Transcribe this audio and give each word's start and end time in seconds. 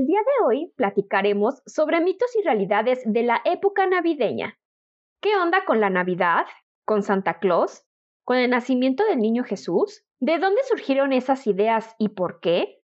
el 0.00 0.06
día 0.06 0.20
de 0.20 0.46
hoy 0.46 0.72
platicaremos 0.76 1.62
sobre 1.66 2.00
mitos 2.00 2.34
y 2.34 2.42
realidades 2.42 3.02
de 3.04 3.22
la 3.22 3.42
época 3.44 3.86
navideña. 3.86 4.58
¿Qué 5.20 5.36
onda 5.36 5.66
con 5.66 5.78
la 5.78 5.90
Navidad? 5.90 6.46
¿Con 6.86 7.02
Santa 7.02 7.38
Claus? 7.38 7.84
¿Con 8.24 8.38
el 8.38 8.48
nacimiento 8.48 9.04
del 9.04 9.18
niño 9.18 9.44
Jesús? 9.44 10.02
¿De 10.18 10.38
dónde 10.38 10.62
surgieron 10.64 11.12
esas 11.12 11.46
ideas 11.46 11.94
y 11.98 12.08
por 12.08 12.40
qué? 12.40 12.82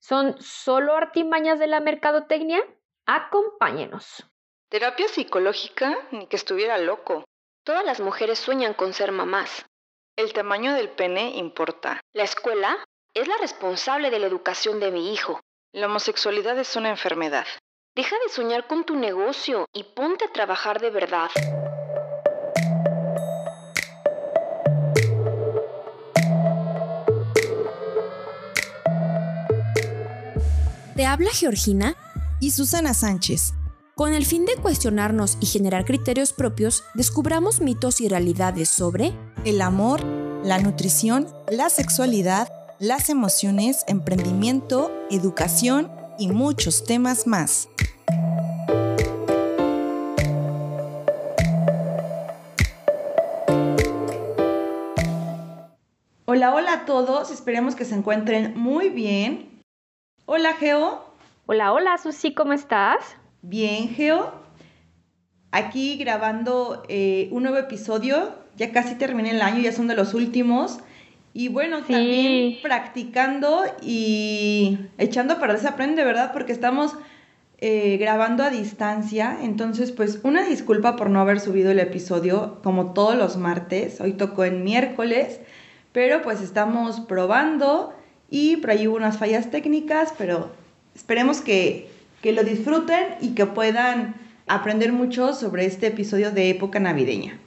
¿Son 0.00 0.40
solo 0.40 0.94
artimañas 0.94 1.58
de 1.58 1.66
la 1.66 1.80
mercadotecnia? 1.80 2.60
Acompáñenos. 3.04 4.26
Terapia 4.70 5.08
psicológica, 5.08 5.94
ni 6.10 6.26
que 6.26 6.36
estuviera 6.36 6.78
loco. 6.78 7.24
Todas 7.64 7.84
las 7.84 8.00
mujeres 8.00 8.38
sueñan 8.38 8.72
con 8.72 8.94
ser 8.94 9.12
mamás. 9.12 9.66
El 10.16 10.32
tamaño 10.32 10.72
del 10.72 10.88
pene 10.88 11.36
importa. 11.36 12.00
La 12.14 12.24
escuela 12.24 12.78
es 13.12 13.28
la 13.28 13.36
responsable 13.36 14.10
de 14.10 14.20
la 14.20 14.26
educación 14.26 14.80
de 14.80 14.90
mi 14.90 15.12
hijo. 15.12 15.40
La 15.72 15.86
homosexualidad 15.86 16.58
es 16.58 16.76
una 16.76 16.90
enfermedad. 16.90 17.44
Deja 17.94 18.16
de 18.24 18.32
soñar 18.32 18.66
con 18.66 18.84
tu 18.84 18.96
negocio 18.96 19.66
y 19.74 19.84
ponte 19.84 20.24
a 20.24 20.32
trabajar 20.32 20.80
de 20.80 20.90
verdad. 20.90 21.30
Te 30.94 31.04
habla 31.04 31.30
Georgina 31.30 31.94
y 32.40 32.52
Susana 32.52 32.94
Sánchez. 32.94 33.52
Con 33.94 34.14
el 34.14 34.24
fin 34.24 34.44
de 34.46 34.56
cuestionarnos 34.56 35.36
y 35.40 35.46
generar 35.46 35.84
criterios 35.84 36.32
propios, 36.32 36.84
descubramos 36.94 37.60
mitos 37.60 38.00
y 38.00 38.08
realidades 38.08 38.68
sobre 38.68 39.12
el 39.44 39.60
amor, 39.60 40.04
la 40.44 40.58
nutrición, 40.58 41.28
la 41.50 41.70
sexualidad, 41.70 42.48
las 42.78 43.08
emociones, 43.08 43.84
emprendimiento, 43.88 44.92
educación 45.10 45.90
y 46.18 46.28
muchos 46.28 46.84
temas 46.84 47.26
más. 47.26 47.68
Hola, 56.26 56.54
hola 56.54 56.72
a 56.72 56.84
todos, 56.84 57.30
esperemos 57.30 57.74
que 57.74 57.86
se 57.86 57.94
encuentren 57.94 58.58
muy 58.58 58.90
bien. 58.90 59.62
Hola, 60.26 60.52
Geo. 60.54 61.02
Hola, 61.46 61.72
hola, 61.72 61.96
Susi, 61.96 62.34
¿cómo 62.34 62.52
estás? 62.52 62.98
Bien, 63.40 63.88
Geo. 63.88 64.32
Aquí 65.50 65.96
grabando 65.96 66.82
eh, 66.88 67.28
un 67.32 67.44
nuevo 67.44 67.56
episodio. 67.56 68.34
Ya 68.56 68.72
casi 68.72 68.96
terminé 68.96 69.30
el 69.30 69.40
año, 69.40 69.60
ya 69.60 69.72
son 69.72 69.86
de 69.86 69.94
los 69.94 70.12
últimos. 70.12 70.80
Y 71.38 71.48
bueno, 71.48 71.82
también 71.82 72.56
practicando 72.62 73.62
y 73.82 74.78
echando 74.96 75.34
a 75.34 75.38
perder 75.38 75.58
se 75.58 75.68
aprende, 75.68 76.02
¿verdad? 76.02 76.32
Porque 76.32 76.50
estamos 76.50 76.96
eh, 77.58 77.98
grabando 77.98 78.42
a 78.42 78.48
distancia. 78.48 79.36
Entonces, 79.42 79.92
pues 79.92 80.20
una 80.22 80.46
disculpa 80.46 80.96
por 80.96 81.10
no 81.10 81.20
haber 81.20 81.40
subido 81.40 81.70
el 81.70 81.78
episodio 81.78 82.58
como 82.62 82.94
todos 82.94 83.16
los 83.16 83.36
martes. 83.36 84.00
Hoy 84.00 84.14
tocó 84.14 84.44
en 84.46 84.64
miércoles. 84.64 85.40
Pero 85.92 86.22
pues 86.22 86.40
estamos 86.40 87.00
probando 87.00 87.92
y 88.30 88.56
por 88.56 88.70
ahí 88.70 88.88
hubo 88.88 88.96
unas 88.96 89.18
fallas 89.18 89.50
técnicas, 89.50 90.14
pero 90.16 90.52
esperemos 90.94 91.42
que, 91.42 91.90
que 92.22 92.32
lo 92.32 92.44
disfruten 92.44 93.08
y 93.20 93.34
que 93.34 93.44
puedan 93.44 94.14
aprender 94.46 94.90
mucho 94.90 95.34
sobre 95.34 95.66
este 95.66 95.88
episodio 95.88 96.30
de 96.30 96.48
época 96.48 96.80
navideña. 96.80 97.38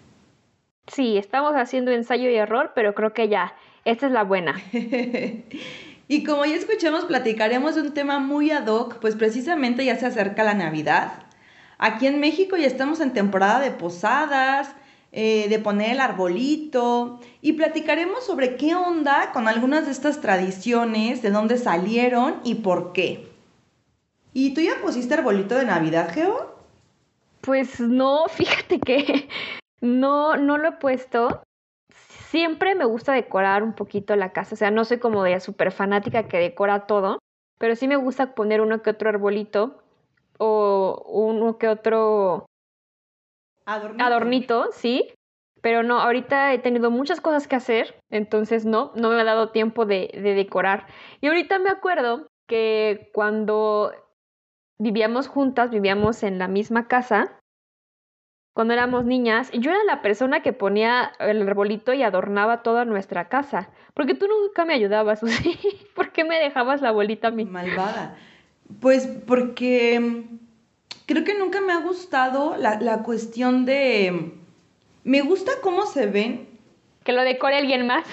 Sí, 0.86 1.18
estamos 1.18 1.54
haciendo 1.54 1.90
ensayo 1.92 2.30
y 2.30 2.36
error, 2.36 2.72
pero 2.76 2.94
creo 2.94 3.14
que 3.14 3.30
ya, 3.30 3.56
esta 3.86 4.08
es 4.08 4.12
la 4.12 4.24
buena. 4.24 4.62
y 6.08 6.24
como 6.24 6.46
ya 6.46 6.56
escuchamos, 6.56 7.06
platicaremos 7.06 7.76
de 7.76 7.82
un 7.82 7.94
tema 7.94 8.20
muy 8.20 8.52
ad 8.52 8.68
hoc, 8.68 9.00
pues 9.00 9.16
precisamente 9.16 9.86
ya 9.86 9.98
se 9.98 10.06
acerca 10.06 10.44
la 10.44 10.54
Navidad. 10.54 11.24
Aquí 11.78 12.08
en 12.08 12.20
México 12.20 12.58
ya 12.58 12.68
estamos 12.68 13.00
en 13.00 13.14
temporada 13.14 13.60
de 13.60 13.72
posadas, 13.72 14.76
eh, 15.12 15.48
de 15.50 15.58
poner 15.60 15.92
el 15.92 16.02
arbolito 16.02 17.20
y 17.42 17.54
platicaremos 17.54 18.26
sobre 18.26 18.58
qué 18.58 18.76
onda 18.76 19.32
con 19.32 19.48
algunas 19.48 19.86
de 19.86 19.92
estas 19.92 20.22
tradiciones, 20.22 21.22
de 21.22 21.32
dónde 21.32 21.58
salieron 21.58 22.42
y 22.44 22.56
por 22.56 22.94
qué. 22.94 23.28
¿Y 24.34 24.54
tú 24.54 24.62
ya 24.62 24.82
pusiste 24.82 25.16
arbolito 25.16 25.56
de 25.56 25.66
Navidad, 25.66 26.14
Geo? 26.14 26.56
Pues 27.42 27.80
no, 27.80 28.28
fíjate 28.28 28.80
que 28.80 29.28
no, 29.82 30.38
no 30.38 30.58
lo 30.58 30.70
he 30.70 30.74
puesto. 30.74 31.42
Siempre 32.30 32.76
me 32.76 32.86
gusta 32.86 33.14
decorar 33.14 33.64
un 33.64 33.74
poquito 33.74 34.16
la 34.16 34.32
casa, 34.34 34.54
o 34.54 34.56
sea, 34.56 34.70
no 34.70 34.86
soy 34.86 35.00
como 35.00 35.24
de 35.24 35.40
súper 35.40 35.72
fanática 35.72 36.28
que 36.28 36.38
decora 36.38 36.86
todo, 36.86 37.18
pero 37.58 37.76
sí 37.76 37.88
me 37.88 37.96
gusta 37.96 38.36
poner 38.36 38.62
uno 38.62 38.84
que 38.84 38.92
otro 38.92 39.10
arbolito 39.10 39.82
o 40.38 41.04
uno 41.08 41.58
que 41.58 41.68
otro 41.68 42.46
Adornito. 43.66 44.70
sí. 44.72 45.12
Pero 45.62 45.82
no, 45.82 46.00
ahorita 46.00 46.54
he 46.54 46.60
tenido 46.60 46.92
muchas 46.92 47.20
cosas 47.20 47.48
que 47.48 47.56
hacer, 47.56 48.00
entonces 48.12 48.64
no, 48.64 48.92
no 48.94 49.10
me 49.10 49.20
ha 49.20 49.24
dado 49.24 49.50
tiempo 49.50 49.88
de, 49.88 50.12
de 50.14 50.36
decorar. 50.36 50.86
Y 51.22 51.28
ahorita 51.28 51.58
me 51.58 51.72
acuerdo 51.72 52.28
que 52.48 53.10
cuando 53.12 53.92
vivíamos 54.78 55.28
juntas, 55.28 55.72
vivíamos 55.72 56.22
en 56.22 56.38
la 56.38 56.48
misma 56.48 56.88
casa, 56.88 57.39
cuando 58.60 58.74
éramos 58.74 59.06
niñas, 59.06 59.50
yo 59.54 59.72
era 59.72 59.86
la 59.86 60.02
persona 60.02 60.42
que 60.42 60.52
ponía 60.52 61.14
el 61.20 61.48
arbolito 61.48 61.94
y 61.94 62.04
adornaba 62.04 62.62
toda 62.62 62.84
nuestra 62.84 63.30
casa. 63.30 63.70
Porque 63.94 64.16
tú 64.16 64.28
nunca 64.28 64.66
me 64.66 64.74
ayudabas. 64.74 65.22
¿Por 65.96 66.12
qué 66.12 66.26
me 66.26 66.38
dejabas 66.38 66.82
la 66.82 66.92
bolita 66.92 67.30
a 67.30 67.32
mí? 67.32 67.46
Malvada. 67.46 68.18
Pues 68.82 69.08
porque 69.26 70.26
creo 71.06 71.24
que 71.24 71.40
nunca 71.40 71.62
me 71.62 71.72
ha 71.72 71.78
gustado 71.78 72.58
la, 72.58 73.02
cuestión 73.04 73.64
de... 73.64 74.34
Me 75.06 75.22
gusta 75.22 75.54
cómo 75.62 75.86
se 75.86 76.08
ven. 76.08 76.50
Que 77.06 77.14
lo 77.14 77.22
decore 77.22 77.60
alguien 77.60 77.88
más. 77.88 78.06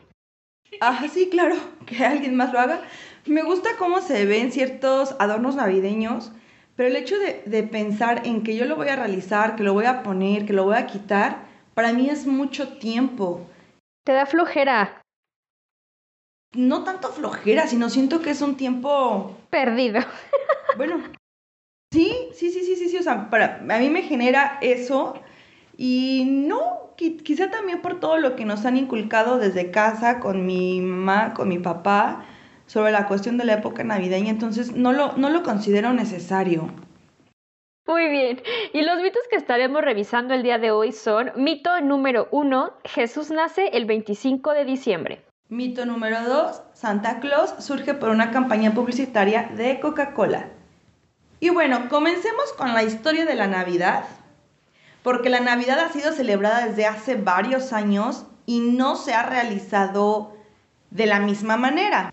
ah, 0.80 1.06
sí, 1.12 1.28
claro, 1.28 1.56
que 1.84 2.06
alguien 2.06 2.36
más 2.36 2.54
lo 2.54 2.60
haga. 2.60 2.80
Me 3.26 3.42
gusta 3.42 3.68
cómo 3.78 4.00
se 4.00 4.24
ven 4.24 4.50
ciertos 4.50 5.14
adornos 5.18 5.56
navideños, 5.56 6.32
pero 6.78 6.90
el 6.90 6.96
hecho 6.96 7.18
de, 7.18 7.42
de, 7.44 7.64
pensar 7.64 8.24
en 8.24 8.44
que 8.44 8.54
yo 8.54 8.64
lo 8.64 8.76
voy 8.76 8.86
a 8.86 8.94
realizar, 8.94 9.56
que 9.56 9.64
lo 9.64 9.72
voy 9.72 9.86
a 9.86 10.04
poner, 10.04 10.46
que 10.46 10.52
lo 10.52 10.62
voy 10.62 10.76
a 10.76 10.86
quitar, 10.86 11.40
para 11.74 11.92
mí 11.92 12.08
es 12.08 12.24
mucho 12.24 12.78
tiempo. 12.78 13.44
¿Te 14.06 14.12
da 14.12 14.26
flojera? 14.26 15.02
No 16.54 16.84
tanto 16.84 17.08
flojera, 17.08 17.66
sino 17.66 17.90
siento 17.90 18.22
que 18.22 18.30
es 18.30 18.42
un 18.42 18.56
tiempo... 18.56 19.36
Perdido. 19.50 20.00
Bueno, 20.76 21.02
Sí, 21.92 22.28
sí, 22.32 22.52
sí, 22.52 22.62
sí, 22.62 22.76
sí, 22.76 22.88
sí, 22.90 22.98
o 22.98 23.02
sea, 23.02 23.30
para, 23.30 23.56
a 23.56 23.78
mí 23.78 23.88
me 23.88 24.02
genera 24.02 24.58
eso 24.60 25.14
y 25.76 26.24
no, 26.26 26.94
quizá 26.96 27.50
también 27.50 27.80
por 27.80 27.98
todo 27.98 28.18
lo 28.18 28.36
que 28.36 28.44
nos 28.44 28.66
han 28.66 28.76
inculcado 28.76 29.38
desde 29.38 29.70
casa 29.70 30.20
con 30.20 30.44
mi 30.44 30.82
mamá, 30.82 31.32
con 31.32 31.48
mi 31.48 31.58
papá, 31.58 32.26
sobre 32.68 32.92
la 32.92 33.08
cuestión 33.08 33.38
de 33.38 33.44
la 33.44 33.54
época 33.54 33.82
navideña, 33.82 34.30
entonces 34.30 34.76
no 34.76 34.92
lo, 34.92 35.14
no 35.16 35.30
lo 35.30 35.42
considero 35.42 35.92
necesario. 35.92 36.70
Muy 37.86 38.10
bien, 38.10 38.42
y 38.74 38.82
los 38.82 39.00
mitos 39.00 39.22
que 39.30 39.36
estaremos 39.36 39.80
revisando 39.82 40.34
el 40.34 40.42
día 40.42 40.58
de 40.58 40.70
hoy 40.70 40.92
son 40.92 41.32
mito 41.36 41.80
número 41.80 42.28
uno, 42.30 42.74
Jesús 42.84 43.30
nace 43.30 43.68
el 43.68 43.86
25 43.86 44.52
de 44.52 44.64
diciembre. 44.66 45.24
Mito 45.48 45.86
número 45.86 46.22
dos, 46.28 46.62
Santa 46.74 47.20
Claus 47.20 47.54
surge 47.58 47.94
por 47.94 48.10
una 48.10 48.30
campaña 48.30 48.74
publicitaria 48.74 49.50
de 49.56 49.80
Coca-Cola. 49.80 50.50
Y 51.40 51.48
bueno, 51.48 51.88
comencemos 51.88 52.52
con 52.58 52.74
la 52.74 52.82
historia 52.82 53.24
de 53.24 53.34
la 53.34 53.46
Navidad, 53.46 54.04
porque 55.02 55.30
la 55.30 55.40
Navidad 55.40 55.80
ha 55.80 55.88
sido 55.88 56.12
celebrada 56.12 56.66
desde 56.66 56.84
hace 56.84 57.14
varios 57.14 57.72
años 57.72 58.26
y 58.44 58.60
no 58.60 58.96
se 58.96 59.14
ha 59.14 59.22
realizado 59.22 60.36
de 60.90 61.06
la 61.06 61.20
misma 61.20 61.56
manera. 61.56 62.12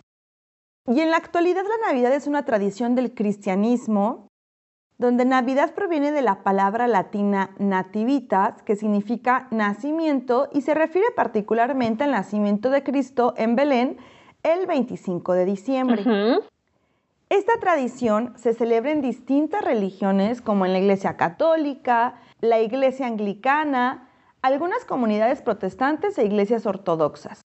Y 0.87 0.99
en 0.99 1.09
la 1.09 1.17
actualidad 1.17 1.63
la 1.63 1.87
Navidad 1.87 2.13
es 2.13 2.27
una 2.27 2.45
tradición 2.45 2.93
del 2.95 3.13
cristianismo, 3.13 4.27
donde 4.97 5.25
Navidad 5.25 5.73
proviene 5.73 6.11
de 6.11 6.21
la 6.21 6.43
palabra 6.43 6.87
latina 6.87 7.55
nativitas, 7.57 8.61
que 8.61 8.75
significa 8.75 9.47
nacimiento 9.51 10.47
y 10.53 10.61
se 10.61 10.73
refiere 10.73 11.07
particularmente 11.15 12.03
al 12.03 12.11
nacimiento 12.11 12.69
de 12.69 12.83
Cristo 12.83 13.33
en 13.35 13.55
Belén 13.55 13.97
el 14.43 14.67
25 14.67 15.33
de 15.33 15.45
diciembre. 15.45 16.03
Esta 17.29 17.53
tradición 17.59 18.33
se 18.37 18.53
celebra 18.53 18.91
en 18.91 19.01
distintas 19.01 19.63
religiones 19.63 20.41
como 20.41 20.67
en 20.67 20.73
la 20.73 20.79
Iglesia 20.79 21.17
Católica, 21.17 22.21
la 22.39 22.59
Iglesia 22.61 23.07
Anglicana, 23.07 24.07
algunas 24.43 24.85
comunidades 24.85 25.41
protestantes 25.41 26.19
e 26.19 26.25
iglesias 26.25 26.67
ortodoxas. 26.67 27.44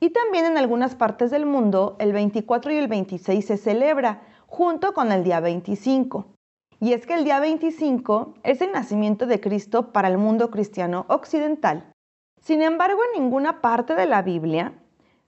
Y 0.00 0.10
también 0.10 0.44
en 0.46 0.58
algunas 0.58 0.94
partes 0.94 1.30
del 1.30 1.46
mundo 1.46 1.96
el 1.98 2.12
24 2.12 2.72
y 2.72 2.76
el 2.76 2.88
26 2.88 3.44
se 3.44 3.56
celebra 3.56 4.22
junto 4.46 4.92
con 4.92 5.12
el 5.12 5.24
día 5.24 5.40
25. 5.40 6.34
Y 6.80 6.92
es 6.92 7.06
que 7.06 7.14
el 7.14 7.24
día 7.24 7.40
25 7.40 8.34
es 8.42 8.60
el 8.60 8.72
nacimiento 8.72 9.26
de 9.26 9.40
Cristo 9.40 9.92
para 9.92 10.08
el 10.08 10.18
mundo 10.18 10.50
cristiano 10.50 11.06
occidental. 11.08 11.92
Sin 12.40 12.60
embargo, 12.60 13.00
en 13.04 13.22
ninguna 13.22 13.62
parte 13.62 13.94
de 13.94 14.06
la 14.06 14.22
Biblia 14.22 14.74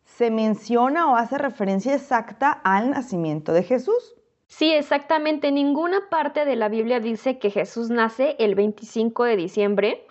se 0.05 0.31
menciona 0.31 1.11
o 1.11 1.17
hace 1.17 1.39
referencia 1.39 1.95
exacta 1.95 2.51
al 2.51 2.91
nacimiento 2.91 3.53
de 3.53 3.63
Jesús. 3.63 4.15
Sí, 4.49 4.73
exactamente. 4.73 5.51
Ninguna 5.51 6.09
parte 6.09 6.45
de 6.45 6.57
la 6.57 6.69
Biblia 6.69 7.01
dice 7.01 7.39
que 7.39 7.51
Jesús 7.51 7.91
nace 7.91 8.37
el 8.39 8.55
25 8.55 9.25
de 9.25 9.37
diciembre. 9.37 10.07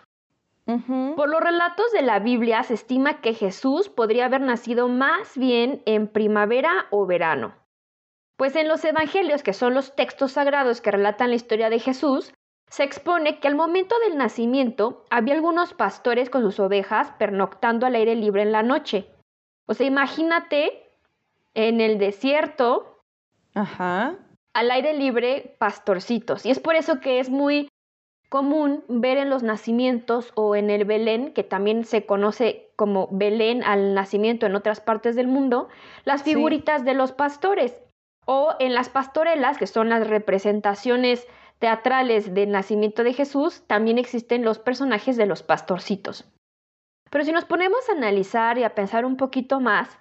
Por 0.65 1.29
los 1.29 1.41
relatos 1.41 1.91
de 1.91 2.01
la 2.01 2.19
Biblia 2.19 2.63
se 2.63 2.73
estima 2.73 3.21
que 3.21 3.35
Jesús 3.35 3.87
podría 3.87 4.25
haber 4.25 4.41
nacido 4.41 4.87
más 4.87 5.37
bien 5.37 5.83
en 5.85 6.07
primavera 6.07 6.87
o 6.89 7.05
verano. 7.05 7.53
Pues 8.35 8.55
en 8.55 8.67
los 8.67 8.83
evangelios, 8.83 9.43
que 9.43 9.53
son 9.53 9.75
los 9.75 9.95
textos 9.95 10.33
sagrados 10.33 10.81
que 10.81 10.91
relatan 10.91 11.29
la 11.29 11.35
historia 11.35 11.69
de 11.69 11.79
Jesús, 11.79 12.33
se 12.67 12.83
expone 12.83 13.39
que 13.39 13.47
al 13.47 13.55
momento 13.55 13.95
del 13.99 14.17
nacimiento 14.17 15.05
había 15.11 15.35
algunos 15.35 15.73
pastores 15.73 16.29
con 16.31 16.41
sus 16.41 16.59
ovejas 16.59 17.11
pernoctando 17.19 17.85
al 17.85 17.95
aire 17.95 18.15
libre 18.15 18.41
en 18.41 18.51
la 18.51 18.63
noche. 18.63 19.07
O 19.67 19.75
sea, 19.75 19.85
imagínate 19.85 20.91
en 21.53 21.79
el 21.79 21.99
desierto, 21.99 23.03
Ajá. 23.53 24.15
al 24.53 24.71
aire 24.71 24.93
libre, 24.93 25.55
pastorcitos. 25.59 26.45
Y 26.45 26.49
es 26.49 26.59
por 26.59 26.75
eso 26.75 26.99
que 26.99 27.19
es 27.19 27.29
muy 27.29 27.69
común 28.29 28.83
ver 28.87 29.17
en 29.17 29.29
los 29.29 29.43
nacimientos 29.43 30.31
o 30.35 30.55
en 30.55 30.69
el 30.69 30.85
Belén, 30.85 31.33
que 31.33 31.43
también 31.43 31.85
se 31.85 32.05
conoce 32.05 32.69
como 32.75 33.07
Belén 33.11 33.63
al 33.63 33.93
nacimiento 33.93 34.45
en 34.45 34.55
otras 34.55 34.81
partes 34.81 35.15
del 35.15 35.27
mundo, 35.27 35.69
las 36.03 36.23
figuritas 36.23 36.83
de 36.85 36.93
los 36.93 37.11
pastores. 37.11 37.77
O 38.25 38.55
en 38.59 38.73
las 38.73 38.89
pastorelas, 38.89 39.57
que 39.57 39.67
son 39.67 39.89
las 39.89 40.07
representaciones 40.07 41.27
teatrales 41.59 42.33
del 42.33 42.51
nacimiento 42.51 43.03
de 43.03 43.13
Jesús, 43.13 43.63
también 43.67 43.97
existen 43.97 44.43
los 44.43 44.59
personajes 44.59 45.15
de 45.15 45.27
los 45.27 45.43
pastorcitos. 45.43 46.25
Pero 47.11 47.23
si 47.23 47.31
nos 47.31 47.45
ponemos 47.45 47.87
a 47.87 47.93
analizar 47.93 48.57
y 48.57 48.63
a 48.63 48.75
pensar 48.75 49.05
un 49.05 49.15
poquito 49.15 49.59
más, 49.59 49.99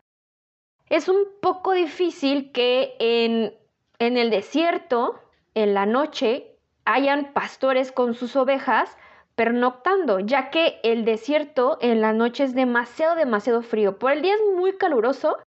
es 0.88 1.08
un 1.08 1.24
poco 1.40 1.72
difícil 1.72 2.50
que 2.52 2.96
en, 2.98 3.54
en 3.98 4.16
el 4.16 4.30
desierto, 4.30 5.20
en 5.54 5.74
la 5.74 5.86
noche, 5.86 6.53
hayan 6.84 7.32
pastores 7.32 7.92
con 7.92 8.14
sus 8.14 8.36
ovejas 8.36 8.96
pernoctando, 9.34 10.20
ya 10.20 10.50
que 10.50 10.78
el 10.82 11.04
desierto 11.04 11.78
en 11.80 12.00
la 12.00 12.12
noche 12.12 12.44
es 12.44 12.54
demasiado, 12.54 13.16
demasiado 13.16 13.62
frío. 13.62 13.98
Por 13.98 14.12
el 14.12 14.22
día 14.22 14.34
es 14.34 14.56
muy 14.56 14.76
caluroso, 14.76 15.38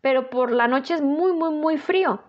pero 0.00 0.30
por 0.30 0.52
la 0.52 0.68
noche 0.68 0.94
es 0.94 1.02
muy, 1.02 1.32
muy, 1.32 1.50
muy 1.50 1.78
frío. 1.78 2.22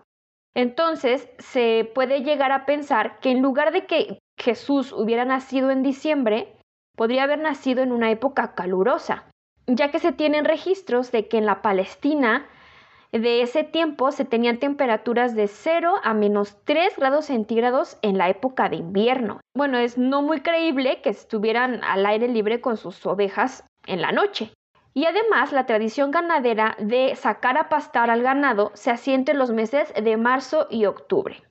Entonces 0.54 1.28
se 1.38 1.90
puede 1.94 2.22
llegar 2.22 2.52
a 2.52 2.66
pensar 2.66 3.18
que 3.20 3.30
en 3.30 3.42
lugar 3.42 3.72
de 3.72 3.86
que 3.86 4.18
Jesús 4.38 4.92
hubiera 4.92 5.24
nacido 5.24 5.70
en 5.70 5.82
diciembre, 5.82 6.56
podría 6.96 7.24
haber 7.24 7.40
nacido 7.40 7.82
en 7.82 7.92
una 7.92 8.10
época 8.10 8.54
calurosa, 8.54 9.28
ya 9.66 9.90
que 9.90 9.98
se 9.98 10.12
tienen 10.12 10.44
registros 10.44 11.10
de 11.12 11.28
que 11.28 11.38
en 11.38 11.46
la 11.46 11.62
Palestina 11.62 12.46
de 13.18 13.42
ese 13.42 13.62
tiempo 13.62 14.10
se 14.10 14.24
tenían 14.24 14.58
temperaturas 14.58 15.36
de 15.36 15.46
0 15.46 15.94
a 16.02 16.14
menos 16.14 16.56
3 16.64 16.96
grados 16.96 17.26
centígrados 17.26 17.96
en 18.02 18.18
la 18.18 18.28
época 18.28 18.68
de 18.68 18.76
invierno. 18.76 19.40
Bueno, 19.54 19.78
es 19.78 19.96
no 19.98 20.22
muy 20.22 20.40
creíble 20.40 21.00
que 21.00 21.10
estuvieran 21.10 21.82
al 21.84 22.04
aire 22.06 22.28
libre 22.28 22.60
con 22.60 22.76
sus 22.76 23.06
ovejas 23.06 23.64
en 23.86 24.02
la 24.02 24.10
noche. 24.10 24.52
Y 24.94 25.06
además 25.06 25.52
la 25.52 25.66
tradición 25.66 26.10
ganadera 26.10 26.76
de 26.78 27.14
sacar 27.16 27.56
a 27.58 27.68
pastar 27.68 28.10
al 28.10 28.22
ganado 28.22 28.70
se 28.74 28.90
asiente 28.90 29.32
en 29.32 29.38
los 29.38 29.50
meses 29.50 29.92
de 29.94 30.16
marzo 30.16 30.66
y 30.70 30.86
octubre. 30.86 31.42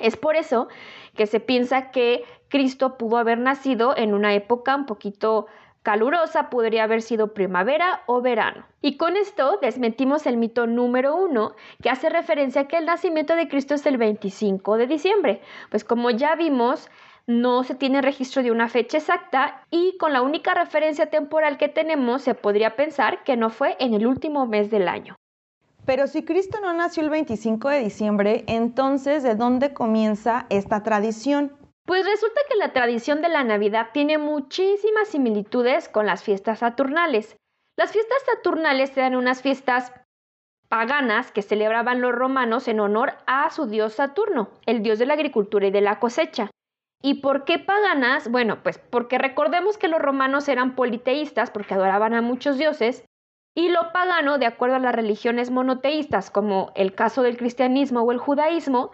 Es 0.00 0.16
por 0.16 0.36
eso 0.36 0.68
que 1.14 1.26
se 1.26 1.40
piensa 1.40 1.90
que 1.90 2.24
Cristo 2.48 2.96
pudo 2.96 3.18
haber 3.18 3.38
nacido 3.38 3.96
en 3.96 4.14
una 4.14 4.34
época 4.34 4.74
un 4.74 4.86
poquito 4.86 5.46
calurosa, 5.82 6.50
podría 6.50 6.84
haber 6.84 7.02
sido 7.02 7.34
primavera 7.34 8.02
o 8.06 8.20
verano. 8.20 8.64
Y 8.80 8.96
con 8.96 9.16
esto 9.16 9.58
desmentimos 9.60 10.26
el 10.26 10.36
mito 10.36 10.66
número 10.66 11.16
uno, 11.16 11.54
que 11.82 11.90
hace 11.90 12.08
referencia 12.08 12.62
a 12.62 12.68
que 12.68 12.78
el 12.78 12.86
nacimiento 12.86 13.36
de 13.36 13.48
Cristo 13.48 13.74
es 13.74 13.86
el 13.86 13.98
25 13.98 14.76
de 14.76 14.86
diciembre. 14.86 15.40
Pues 15.70 15.84
como 15.84 16.10
ya 16.10 16.34
vimos, 16.34 16.88
no 17.26 17.62
se 17.64 17.74
tiene 17.74 18.02
registro 18.02 18.42
de 18.42 18.50
una 18.50 18.68
fecha 18.68 18.98
exacta 18.98 19.64
y 19.70 19.96
con 19.98 20.12
la 20.12 20.22
única 20.22 20.54
referencia 20.54 21.06
temporal 21.06 21.56
que 21.58 21.68
tenemos 21.68 22.22
se 22.22 22.34
podría 22.34 22.76
pensar 22.76 23.22
que 23.24 23.36
no 23.36 23.50
fue 23.50 23.76
en 23.78 23.94
el 23.94 24.06
último 24.06 24.46
mes 24.46 24.70
del 24.70 24.88
año. 24.88 25.16
Pero 25.84 26.06
si 26.06 26.24
Cristo 26.24 26.58
no 26.60 26.72
nació 26.72 27.02
el 27.02 27.10
25 27.10 27.68
de 27.68 27.80
diciembre, 27.80 28.44
entonces 28.46 29.22
¿de 29.22 29.34
dónde 29.34 29.72
comienza 29.72 30.46
esta 30.48 30.82
tradición? 30.82 31.52
Pues 31.84 32.06
resulta 32.06 32.40
que 32.48 32.56
la 32.56 32.72
tradición 32.72 33.22
de 33.22 33.28
la 33.28 33.44
Navidad 33.44 33.88
tiene 33.92 34.18
muchísimas 34.18 35.08
similitudes 35.08 35.88
con 35.88 36.06
las 36.06 36.22
fiestas 36.22 36.60
saturnales. 36.60 37.36
Las 37.76 37.92
fiestas 37.92 38.18
saturnales 38.26 38.96
eran 38.96 39.16
unas 39.16 39.42
fiestas 39.42 39.92
paganas 40.68 41.32
que 41.32 41.42
celebraban 41.42 42.00
los 42.00 42.12
romanos 42.12 42.68
en 42.68 42.80
honor 42.80 43.14
a 43.26 43.50
su 43.50 43.66
dios 43.66 43.94
Saturno, 43.94 44.50
el 44.64 44.82
dios 44.82 44.98
de 44.98 45.06
la 45.06 45.14
agricultura 45.14 45.66
y 45.66 45.70
de 45.70 45.80
la 45.80 45.98
cosecha. 45.98 46.50
¿Y 47.02 47.14
por 47.14 47.44
qué 47.44 47.58
paganas? 47.58 48.30
Bueno, 48.30 48.62
pues 48.62 48.78
porque 48.78 49.18
recordemos 49.18 49.76
que 49.76 49.88
los 49.88 50.00
romanos 50.00 50.48
eran 50.48 50.76
politeístas 50.76 51.50
porque 51.50 51.74
adoraban 51.74 52.14
a 52.14 52.22
muchos 52.22 52.58
dioses 52.58 53.04
y 53.54 53.68
lo 53.68 53.92
pagano, 53.92 54.38
de 54.38 54.46
acuerdo 54.46 54.76
a 54.76 54.78
las 54.78 54.94
religiones 54.94 55.50
monoteístas, 55.50 56.30
como 56.30 56.72
el 56.74 56.94
caso 56.94 57.22
del 57.22 57.36
cristianismo 57.36 58.00
o 58.00 58.12
el 58.12 58.18
judaísmo, 58.18 58.92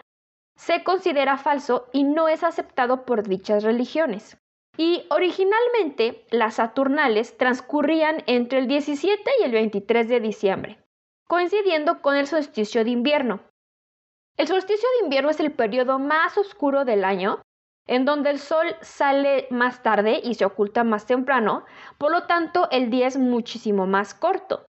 se 0.58 0.82
considera 0.82 1.38
falso 1.38 1.86
y 1.92 2.02
no 2.02 2.28
es 2.28 2.42
aceptado 2.42 3.06
por 3.06 3.22
dichas 3.22 3.62
religiones. 3.62 4.36
Y 4.76 5.06
originalmente 5.08 6.26
las 6.30 6.56
Saturnales 6.56 7.36
transcurrían 7.38 8.24
entre 8.26 8.58
el 8.58 8.66
17 8.66 9.22
y 9.40 9.44
el 9.44 9.52
23 9.52 10.08
de 10.08 10.20
diciembre, 10.20 10.84
coincidiendo 11.28 12.02
con 12.02 12.16
el 12.16 12.26
solsticio 12.26 12.82
de 12.82 12.90
invierno. 12.90 13.40
El 14.36 14.48
solsticio 14.48 14.88
de 14.98 15.04
invierno 15.04 15.30
es 15.30 15.38
el 15.40 15.52
periodo 15.52 16.00
más 16.00 16.36
oscuro 16.36 16.84
del 16.84 17.04
año 17.04 17.40
en 17.86 18.04
donde 18.04 18.30
el 18.30 18.38
sol 18.38 18.76
sale 18.82 19.46
más 19.50 19.82
tarde 19.82 20.20
y 20.22 20.34
se 20.34 20.44
oculta 20.44 20.84
más 20.84 21.06
temprano, 21.06 21.64
por 21.96 22.12
lo 22.12 22.24
tanto 22.24 22.68
el 22.70 22.90
día 22.90 23.06
es 23.06 23.16
muchísimo 23.16 23.86
más 23.86 24.12
corto. 24.12 24.66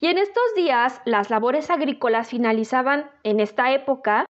Y 0.00 0.06
en 0.06 0.18
estos 0.18 0.44
días 0.54 1.00
las 1.04 1.30
labores 1.30 1.70
agrícolas 1.70 2.28
finalizaban 2.28 3.10
en 3.24 3.40
esta 3.40 3.72
época 3.72 4.26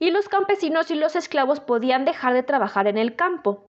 y 0.00 0.10
los 0.10 0.28
campesinos 0.28 0.90
y 0.90 0.96
los 0.96 1.14
esclavos 1.14 1.60
podían 1.60 2.04
dejar 2.04 2.34
de 2.34 2.42
trabajar 2.42 2.88
en 2.88 2.98
el 2.98 3.14
campo. 3.14 3.66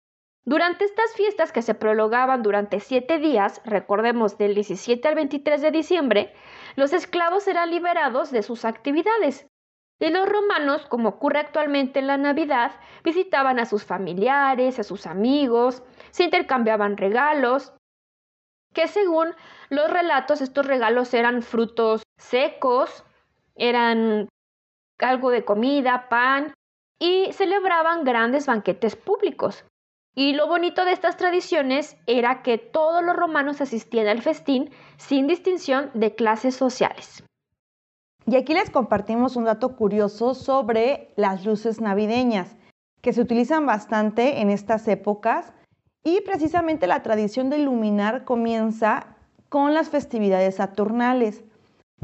Durante 0.46 0.86
estas 0.86 1.12
fiestas 1.14 1.52
que 1.52 1.60
se 1.60 1.74
prolongaban 1.74 2.42
durante 2.42 2.80
siete 2.80 3.18
días, 3.18 3.60
recordemos 3.64 4.38
del 4.38 4.54
17 4.54 5.06
al 5.06 5.14
23 5.16 5.60
de 5.60 5.70
diciembre, 5.70 6.32
los 6.76 6.94
esclavos 6.94 7.46
eran 7.46 7.70
liberados 7.70 8.30
de 8.30 8.42
sus 8.42 8.64
actividades 8.64 9.48
y 9.98 10.08
los 10.08 10.26
romanos, 10.26 10.86
como 10.86 11.10
ocurre 11.10 11.40
actualmente 11.40 11.98
en 11.98 12.06
la 12.06 12.16
Navidad, 12.16 12.72
visitaban 13.04 13.58
a 13.58 13.66
sus 13.66 13.84
familiares, 13.84 14.78
a 14.78 14.82
sus 14.82 15.06
amigos, 15.06 15.82
se 16.10 16.24
intercambiaban 16.24 16.96
regalos, 16.96 17.74
que 18.72 18.88
según 18.88 19.34
los 19.68 19.90
relatos 19.90 20.40
estos 20.40 20.64
regalos 20.64 21.12
eran 21.12 21.42
frutos 21.42 22.02
secos, 22.16 23.04
eran 23.56 24.28
algo 25.02 25.30
de 25.30 25.44
comida, 25.44 26.08
pan, 26.08 26.54
y 26.98 27.32
celebraban 27.32 28.04
grandes 28.04 28.46
banquetes 28.46 28.94
públicos. 28.96 29.64
Y 30.14 30.32
lo 30.34 30.46
bonito 30.48 30.84
de 30.84 30.92
estas 30.92 31.16
tradiciones 31.16 31.96
era 32.06 32.42
que 32.42 32.58
todos 32.58 33.02
los 33.02 33.16
romanos 33.16 33.60
asistían 33.60 34.08
al 34.08 34.22
festín 34.22 34.70
sin 34.96 35.26
distinción 35.26 35.90
de 35.94 36.14
clases 36.14 36.54
sociales. 36.54 37.24
Y 38.26 38.36
aquí 38.36 38.54
les 38.54 38.70
compartimos 38.70 39.36
un 39.36 39.44
dato 39.44 39.76
curioso 39.76 40.34
sobre 40.34 41.12
las 41.16 41.44
luces 41.44 41.80
navideñas, 41.80 42.56
que 43.00 43.12
se 43.12 43.22
utilizan 43.22 43.66
bastante 43.66 44.40
en 44.40 44.50
estas 44.50 44.86
épocas 44.88 45.54
y 46.04 46.20
precisamente 46.22 46.86
la 46.86 47.02
tradición 47.02 47.50
de 47.50 47.58
iluminar 47.58 48.24
comienza 48.24 49.16
con 49.48 49.74
las 49.74 49.88
festividades 49.88 50.56
saturnales, 50.56 51.44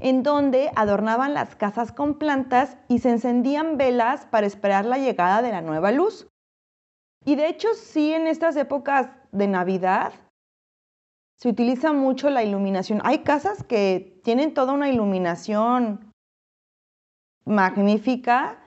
en 0.00 0.22
donde 0.22 0.70
adornaban 0.76 1.34
las 1.34 1.56
casas 1.56 1.92
con 1.92 2.18
plantas 2.18 2.76
y 2.88 2.98
se 2.98 3.10
encendían 3.10 3.76
velas 3.76 4.26
para 4.26 4.46
esperar 4.46 4.84
la 4.84 4.98
llegada 4.98 5.42
de 5.42 5.50
la 5.52 5.62
nueva 5.62 5.90
luz. 5.92 6.28
Y 7.24 7.34
de 7.36 7.48
hecho 7.48 7.68
sí 7.74 8.12
en 8.12 8.26
estas 8.26 8.56
épocas 8.56 9.08
de 9.32 9.48
Navidad 9.48 10.12
se 11.38 11.48
utiliza 11.48 11.92
mucho 11.92 12.30
la 12.30 12.42
iluminación. 12.44 13.00
Hay 13.04 13.18
casas 13.18 13.62
que 13.64 14.20
tienen 14.24 14.54
toda 14.54 14.72
una 14.72 14.88
iluminación 14.88 16.12
magnífica 17.44 18.58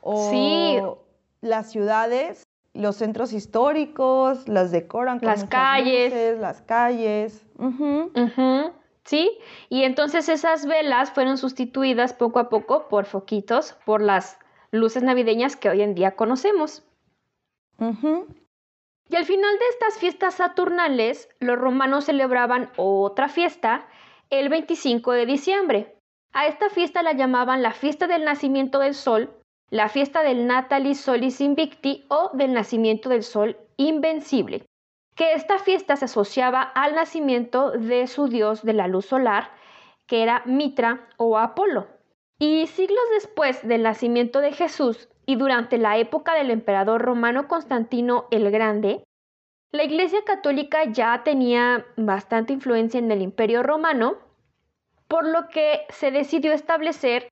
o 0.00 0.30
Sí. 0.30 0.78
las 1.40 1.70
ciudades, 1.70 2.42
los 2.74 2.96
centros 2.96 3.32
históricos, 3.32 4.48
las 4.48 4.70
decoran 4.70 5.18
con 5.18 5.28
Las 5.28 5.44
calles. 5.44 6.12
luces, 6.12 6.38
las 6.38 6.62
calles. 6.62 7.46
Ujú, 7.58 8.10
Sí, 9.08 9.38
y 9.70 9.84
entonces 9.84 10.28
esas 10.28 10.66
velas 10.66 11.12
fueron 11.12 11.38
sustituidas 11.38 12.12
poco 12.12 12.40
a 12.40 12.50
poco 12.50 12.88
por 12.88 13.06
foquitos, 13.06 13.74
por 13.86 14.02
las 14.02 14.38
luces 14.70 15.02
navideñas 15.02 15.56
que 15.56 15.70
hoy 15.70 15.80
en 15.80 15.94
día 15.94 16.14
conocemos. 16.14 16.84
Y 17.80 19.16
al 19.16 19.24
final 19.24 19.58
de 19.58 19.64
estas 19.70 19.98
fiestas 19.98 20.34
saturnales, 20.34 21.30
los 21.40 21.58
romanos 21.58 22.04
celebraban 22.04 22.70
otra 22.76 23.30
fiesta 23.30 23.88
el 24.28 24.50
25 24.50 25.12
de 25.12 25.24
diciembre. 25.24 25.96
A 26.34 26.46
esta 26.46 26.68
fiesta 26.68 27.02
la 27.02 27.14
llamaban 27.14 27.62
la 27.62 27.72
fiesta 27.72 28.08
del 28.08 28.26
nacimiento 28.26 28.78
del 28.78 28.94
sol 28.94 29.38
la 29.70 29.88
fiesta 29.88 30.22
del 30.22 30.46
Natalis 30.46 31.00
Solis 31.00 31.40
Invicti 31.40 32.06
o 32.08 32.30
del 32.32 32.54
nacimiento 32.54 33.08
del 33.08 33.22
sol 33.22 33.58
invencible, 33.76 34.64
que 35.18 35.32
esta 35.32 35.58
fiesta 35.58 35.96
se 35.96 36.04
asociaba 36.04 36.62
al 36.62 36.94
nacimiento 36.94 37.72
de 37.72 38.06
su 38.06 38.28
dios 38.28 38.62
de 38.62 38.72
la 38.72 38.86
luz 38.86 39.06
solar, 39.06 39.50
que 40.06 40.22
era 40.22 40.42
Mitra 40.46 41.08
o 41.16 41.36
Apolo. 41.38 41.88
Y 42.38 42.68
siglos 42.68 43.02
después 43.12 43.66
del 43.66 43.82
nacimiento 43.82 44.40
de 44.40 44.52
Jesús 44.52 45.08
y 45.26 45.34
durante 45.34 45.76
la 45.76 45.98
época 45.98 46.34
del 46.34 46.52
emperador 46.52 47.02
romano 47.02 47.48
Constantino 47.48 48.28
el 48.30 48.48
Grande, 48.52 49.02
la 49.72 49.82
Iglesia 49.82 50.20
Católica 50.24 50.84
ya 50.84 51.24
tenía 51.24 51.84
bastante 51.96 52.52
influencia 52.52 52.98
en 52.98 53.10
el 53.10 53.20
Imperio 53.20 53.64
Romano, 53.64 54.18
por 55.08 55.26
lo 55.26 55.48
que 55.48 55.80
se 55.88 56.12
decidió 56.12 56.52
establecer 56.52 57.28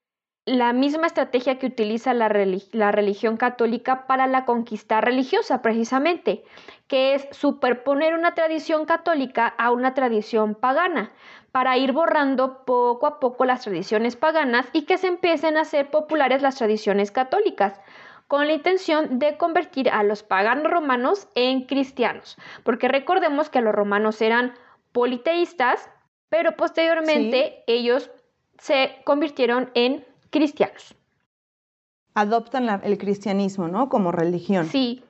la 0.46 0.72
misma 0.72 1.08
estrategia 1.08 1.58
que 1.58 1.66
utiliza 1.66 2.14
la, 2.14 2.28
religión 2.28 3.36
católica 3.36 4.06
para 4.06 4.28
la 4.28 4.44
conquista 4.44 5.00
religiosa, 5.00 5.60
precisamente, 5.60 6.44
que 6.86 7.14
es 7.14 7.28
superponer 7.32 8.14
una 8.14 8.34
tradición 8.34 8.86
católica 8.86 9.48
a 9.58 9.72
una 9.72 9.92
tradición 9.92 10.54
pagana, 10.54 11.10
para 11.50 11.76
ir 11.76 11.92
borrando 11.92 12.64
poco 12.64 13.06
a 13.06 13.18
poco 13.18 13.44
las 13.44 13.62
tradiciones 13.62 14.14
paganas 14.14 14.68
y 14.72 14.82
que 14.82 14.98
se 14.98 15.08
empiecen 15.08 15.56
a 15.56 15.62
hacer 15.62 15.90
populares 15.90 16.42
las 16.42 16.56
tradiciones 16.56 17.10
católicas 17.10 17.80
con 18.28 18.46
la 18.46 18.52
intención 18.52 19.18
de 19.18 19.36
convertir 19.36 19.88
a 19.88 20.02
los 20.02 20.22
paganos 20.22 20.70
romanos 20.70 21.28
en 21.34 21.62
cristianos, 21.64 22.36
porque 22.62 22.88
recordemos 22.88 23.50
que 23.50 23.62
los 23.62 23.74
romanos 23.74 24.20
eran 24.20 24.54
politeístas, 24.92 25.90
pero 26.28 26.56
posteriormente 26.56 27.64
ellos 27.66 28.10
se 28.58 29.00
convirtieron 29.04 29.70
en 29.74 30.04
cristianos. 30.30 30.94
Adoptan 32.14 32.68
el 32.82 32.98
cristianismo, 32.98 33.68
¿no? 33.68 33.88
Como 33.88 34.10
religión. 34.10 34.66
Sí. 34.66 35.04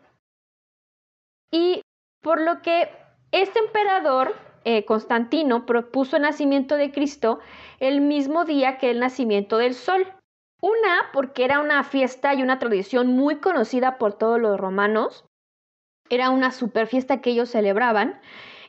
Y 1.53 1.81
por 2.21 2.41
lo 2.41 2.63
que 2.63 2.91
este 3.31 3.59
emperador, 3.61 4.35
eh, 4.65 4.85
Constantino, 4.85 5.67
propuso 5.67 6.17
el 6.17 6.23
nacimiento 6.23 6.77
de 6.77 6.91
Cristo 6.91 7.39
el 7.79 8.01
mismo 8.01 8.45
día 8.45 8.79
que 8.79 8.91
el 8.91 8.99
nacimiento 8.99 9.59
del 9.59 9.75
sol. 9.75 10.07
Una, 10.61 11.11
porque 11.13 11.45
era 11.45 11.61
una 11.61 11.85
fiesta 11.85 12.35
y 12.35 12.43
una 12.43 12.59
tradición 12.59 13.09
muy 13.09 13.37
conocida 13.37 13.99
por 13.99 14.15
todos 14.15 14.41
los 14.41 14.59
romanos. 14.59 15.25
Era 16.09 16.31
una 16.31 16.51
super 16.51 16.87
fiesta 16.87 17.21
que 17.21 17.31
ellos 17.31 17.51
celebraban. 17.51 18.21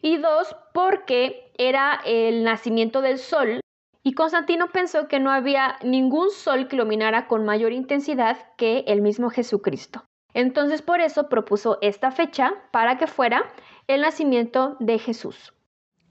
Y 0.02 0.18
dos, 0.18 0.56
porque 0.74 1.52
era 1.58 2.00
el 2.06 2.44
nacimiento 2.44 3.02
del 3.02 3.18
sol 3.18 3.62
y 4.08 4.14
Constantino 4.14 4.70
pensó 4.70 5.10
que 5.10 5.20
no 5.20 5.32
había 5.32 5.76
ningún 5.84 6.32
sol 6.32 6.70
que 6.70 6.78
iluminara 6.78 7.28
con 7.28 7.44
mayor 7.44 7.74
intensidad 7.74 8.38
que 8.56 8.86
el 8.88 9.02
mismo 9.02 9.30
Jesucristo. 9.30 10.06
Entonces 10.34 10.82
por 10.82 11.02
eso 11.02 11.28
propuso 11.28 11.78
esta 11.82 12.12
fecha 12.12 12.54
para 12.72 12.98
que 12.98 13.08
fuera 13.08 13.44
el 13.86 14.00
nacimiento 14.00 14.78
de 14.80 14.98
Jesús. 14.98 15.54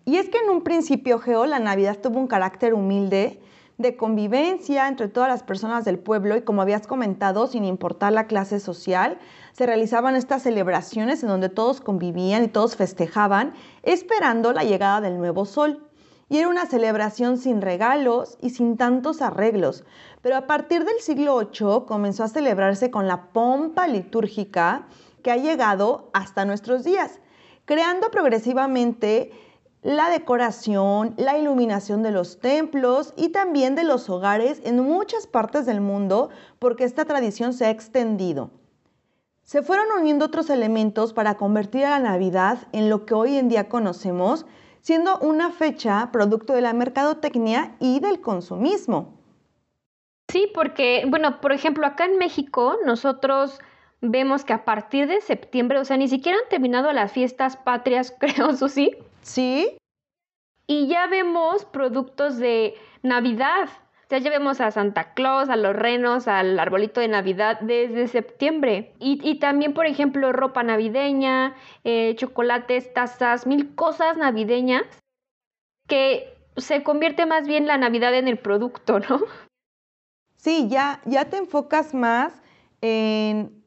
Y 0.05 0.17
es 0.17 0.29
que 0.29 0.37
en 0.37 0.51
un 0.51 0.63
principio, 0.63 1.19
Geo, 1.21 1.47
la 1.47 1.59
Navidad 1.59 1.97
tuvo 2.03 2.19
un 2.19 2.27
carácter 2.27 2.75
humilde 2.75 3.41
de 3.79 3.97
convivencia 3.97 4.89
entre 4.89 5.09
todas 5.09 5.31
las 5.31 5.43
personas 5.43 5.87
del 5.87 5.99
pueblo 5.99 6.37
y 6.37 6.43
como 6.43 6.61
habías 6.61 6.87
comentado, 6.87 7.47
sin 7.47 7.65
importar 7.65 8.13
la 8.13 8.27
clase 8.27 8.61
social, 8.61 9.17
se 9.53 9.65
realizaban 9.65 10.17
estas 10.17 10.43
celebraciones 10.43 11.23
en 11.23 11.31
donde 11.31 11.49
todos 11.49 11.81
convivían 11.81 12.45
y 12.45 12.49
todos 12.49 12.77
festejaban, 12.77 13.55
esperando 13.85 14.53
la 14.53 14.65
llegada 14.65 15.01
del 15.01 15.17
nuevo 15.17 15.47
sol 15.47 15.87
y 16.29 16.39
era 16.39 16.49
una 16.49 16.67
celebración 16.67 17.39
sin 17.39 17.63
regalos 17.63 18.37
y 18.41 18.51
sin 18.51 18.77
tantos 18.77 19.23
arreglos. 19.23 19.85
Pero 20.23 20.37
a 20.37 20.47
partir 20.47 20.85
del 20.85 21.01
siglo 21.01 21.39
VIII 21.39 21.87
comenzó 21.87 22.25
a 22.25 22.29
celebrarse 22.29 22.91
con 22.91 23.07
la 23.07 23.33
pompa 23.33 23.87
litúrgica 23.87 24.87
que 25.23 25.31
ha 25.31 25.37
llegado 25.37 26.11
hasta 26.13 26.45
nuestros 26.45 26.85
días, 26.85 27.21
creando 27.65 28.11
progresivamente 28.11 29.31
la 29.83 30.11
decoración, 30.11 31.15
la 31.17 31.39
iluminación 31.39 32.03
de 32.03 32.11
los 32.11 32.41
templos 32.41 33.15
y 33.17 33.29
también 33.29 33.77
de 33.77 33.85
los 33.85 34.11
hogares 34.11 34.61
en 34.65 34.81
muchas 34.81 35.29
partes 35.29 35.65
del 35.65 35.81
mundo 35.81 36.31
porque 36.59 36.83
esta 36.83 37.05
tradición 37.05 37.53
se 37.53 37.67
ha 37.67 37.71
extendido. 37.71 38.51
Se 39.45 39.63
fueron 39.63 39.87
uniendo 39.97 40.25
otros 40.25 40.51
elementos 40.51 41.13
para 41.13 41.37
convertir 41.37 41.85
a 41.85 41.91
la 41.91 42.11
Navidad 42.11 42.67
en 42.73 42.91
lo 42.91 43.07
que 43.07 43.15
hoy 43.15 43.37
en 43.37 43.49
día 43.49 43.69
conocemos 43.69 44.45
siendo 44.87 45.19
una 45.19 45.51
fecha 45.51 46.11
producto 46.13 46.53
de 46.53 46.61
la 46.61 46.73
mercadotecnia 46.73 47.75
y 47.81 47.99
del 47.99 48.21
consumismo. 48.21 49.19
Sí, 50.29 50.49
porque, 50.55 51.03
bueno, 51.09 51.41
por 51.41 51.51
ejemplo, 51.51 51.85
acá 51.85 52.05
en 52.05 52.19
México 52.19 52.79
nosotros 52.87 53.59
vemos 54.01 54.45
que 54.45 54.53
a 54.53 54.65
partir 54.65 55.09
de 55.09 55.21
septiembre, 55.21 55.81
o 55.81 55.85
sea, 55.85 55.97
ni 55.97 56.07
siquiera 56.07 56.39
han 56.39 56.49
terminado 56.49 56.93
las 56.93 57.11
fiestas 57.11 57.57
patrias, 57.57 58.15
creo, 58.21 58.53
sí. 58.55 58.97
Sí. 59.23 59.77
Y 60.69 60.87
ya 60.87 61.09
vemos 61.09 61.65
productos 61.65 62.37
de 62.37 62.77
Navidad. 63.03 63.69
Ya 64.09 64.19
llevemos 64.19 64.61
a 64.61 64.71
Santa 64.71 65.15
Claus, 65.15 65.49
a 65.49 65.57
los 65.57 65.75
renos, 65.75 66.29
al 66.29 66.59
arbolito 66.59 67.01
de 67.01 67.09
Navidad 67.09 67.59
desde 67.61 68.07
septiembre. 68.07 68.95
Y, 69.01 69.41
también, 69.41 69.75
por 69.75 69.87
ejemplo, 69.87 70.33
ropa 70.33 70.63
navideña, 70.63 71.57
eh, 71.83 72.15
chocolates, 72.17 72.93
tazas, 72.95 73.47
mil 73.47 73.75
cosas 73.75 74.17
navideñas 74.17 74.85
que 75.89 76.37
se 76.57 76.85
convierte 76.85 77.27
más 77.27 77.49
bien 77.49 77.67
la 77.67 77.79
Navidad 77.79 78.15
en 78.15 78.29
el 78.29 78.39
producto, 78.39 79.01
¿no? 79.01 79.21
Sí, 80.37 80.69
ya, 80.69 81.01
ya 81.05 81.25
te 81.25 81.39
enfocas 81.39 81.93
más 81.93 82.41
en 82.81 83.65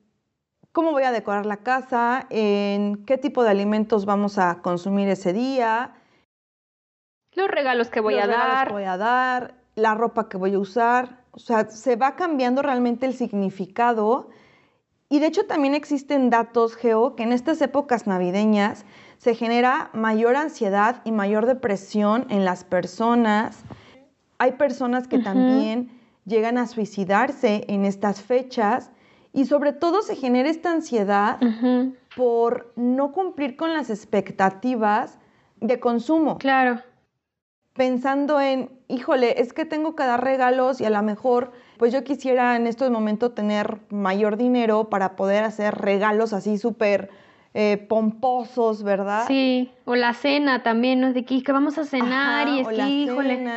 cómo 0.72 0.92
voy 0.92 1.04
a 1.04 1.12
decorar 1.12 1.46
la 1.46 1.58
casa, 1.58 2.26
en 2.30 3.06
qué 3.06 3.18
tipo 3.18 3.44
de 3.44 3.50
alimentos 3.50 4.06
vamos 4.06 4.38
a 4.38 4.62
consumir 4.62 5.10
ese 5.10 5.34
día. 5.34 5.96
Los 7.34 7.50
regalos 7.50 7.90
que 7.90 8.00
voy 8.00 8.18
a 8.18 8.28
dar. 8.28 8.68
Que 8.68 8.74
voy 8.74 8.84
a 8.86 8.98
dar, 8.98 9.59
la 9.80 9.96
ropa 9.96 10.30
que 10.30 10.38
voy 10.38 10.54
a 10.54 10.60
usar, 10.60 11.24
o 11.32 11.40
sea, 11.40 11.70
se 11.70 11.96
va 11.96 12.16
cambiando 12.16 12.62
realmente 12.62 13.06
el 13.06 13.14
significado. 13.14 14.30
Y 15.10 15.20
de 15.20 15.28
hecho 15.28 15.46
también 15.46 15.74
existen 15.74 16.30
datos, 16.30 16.76
Geo, 16.76 17.16
que 17.16 17.24
en 17.24 17.34
estas 17.34 17.62
épocas 17.62 18.06
navideñas 18.06 18.86
se 19.18 19.36
genera 19.36 19.90
mayor 19.94 20.36
ansiedad 20.36 21.02
y 21.04 21.12
mayor 21.12 21.46
depresión 21.46 22.28
en 22.30 22.46
las 22.46 22.64
personas. 22.64 23.64
Hay 24.38 24.54
personas 24.54 25.08
que 25.08 25.20
también 25.20 25.90
llegan 26.26 26.58
a 26.58 26.68
suicidarse 26.68 27.66
en 27.68 27.86
estas 27.86 28.22
fechas 28.22 28.92
y 29.34 29.46
sobre 29.46 29.74
todo 29.74 30.02
se 30.02 30.16
genera 30.16 30.50
esta 30.50 30.72
ansiedad 30.72 31.40
por 32.16 32.72
no 32.76 33.12
cumplir 33.12 33.56
con 33.56 33.74
las 33.74 33.90
expectativas 33.90 35.20
de 35.60 35.80
consumo. 35.80 36.38
Claro 36.38 36.82
pensando 37.80 38.42
en, 38.42 38.70
híjole, 38.90 39.40
es 39.40 39.54
que 39.54 39.64
tengo 39.64 39.96
que 39.96 40.04
dar 40.04 40.22
regalos 40.22 40.82
y 40.82 40.86
a 40.86 40.90
lo 40.90 41.02
mejor, 41.02 41.54
pues 41.78 41.94
yo 41.94 42.04
quisiera 42.04 42.58
en 42.58 42.68
estos 42.68 42.92
momentos 42.92 43.34
tener 43.34 43.78
mayor 43.90 44.36
dinero 44.36 44.90
para 44.90 45.16
poder 45.16 45.46
hacer 45.46 45.76
regalos 45.76 46.34
así 46.34 46.58
súper 46.58 47.10
eh, 47.54 47.78
pomposos, 47.88 48.84
¿verdad? 48.84 49.24
Sí, 49.30 49.72
o 49.86 49.96
la 49.96 50.14
cena 50.14 50.62
también, 50.62 51.00
¿no? 51.00 51.14
De 51.14 51.24
que, 51.24 51.42
vamos 51.54 51.78
a 51.78 51.86
cenar 51.86 52.50
y 52.50 52.60
es 52.60 52.68
que, 52.68 52.86
híjole. 52.86 53.48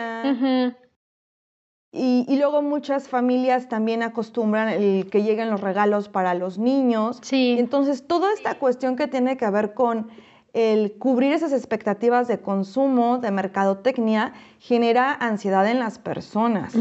Y, 1.90 2.24
y, 2.28 2.38
luego 2.38 2.62
muchas 2.62 3.08
familias 3.08 3.68
también 3.68 4.04
acostumbran 4.04 4.68
el 4.68 5.10
que 5.10 5.24
lleguen 5.24 5.50
los 5.50 5.60
regalos 5.60 6.08
para 6.08 6.32
los 6.34 6.58
niños. 6.58 7.18
Sí. 7.22 7.56
Entonces, 7.58 8.06
toda 8.06 8.32
esta 8.32 8.54
cuestión 8.54 8.94
que 8.94 9.08
tiene 9.08 9.36
que 9.36 9.50
ver 9.50 9.74
con 9.74 10.10
el 10.52 10.99
cubrir 10.99 11.32
esas 11.32 11.52
expectativas 11.52 12.28
de 12.28 12.40
consumo, 12.40 13.18
de 13.18 13.30
mercadotecnia, 13.30 14.35
genera 14.59 15.12
ansiedad 15.12 15.66
en 15.66 15.78
las 15.78 15.99
personas. 15.99 16.75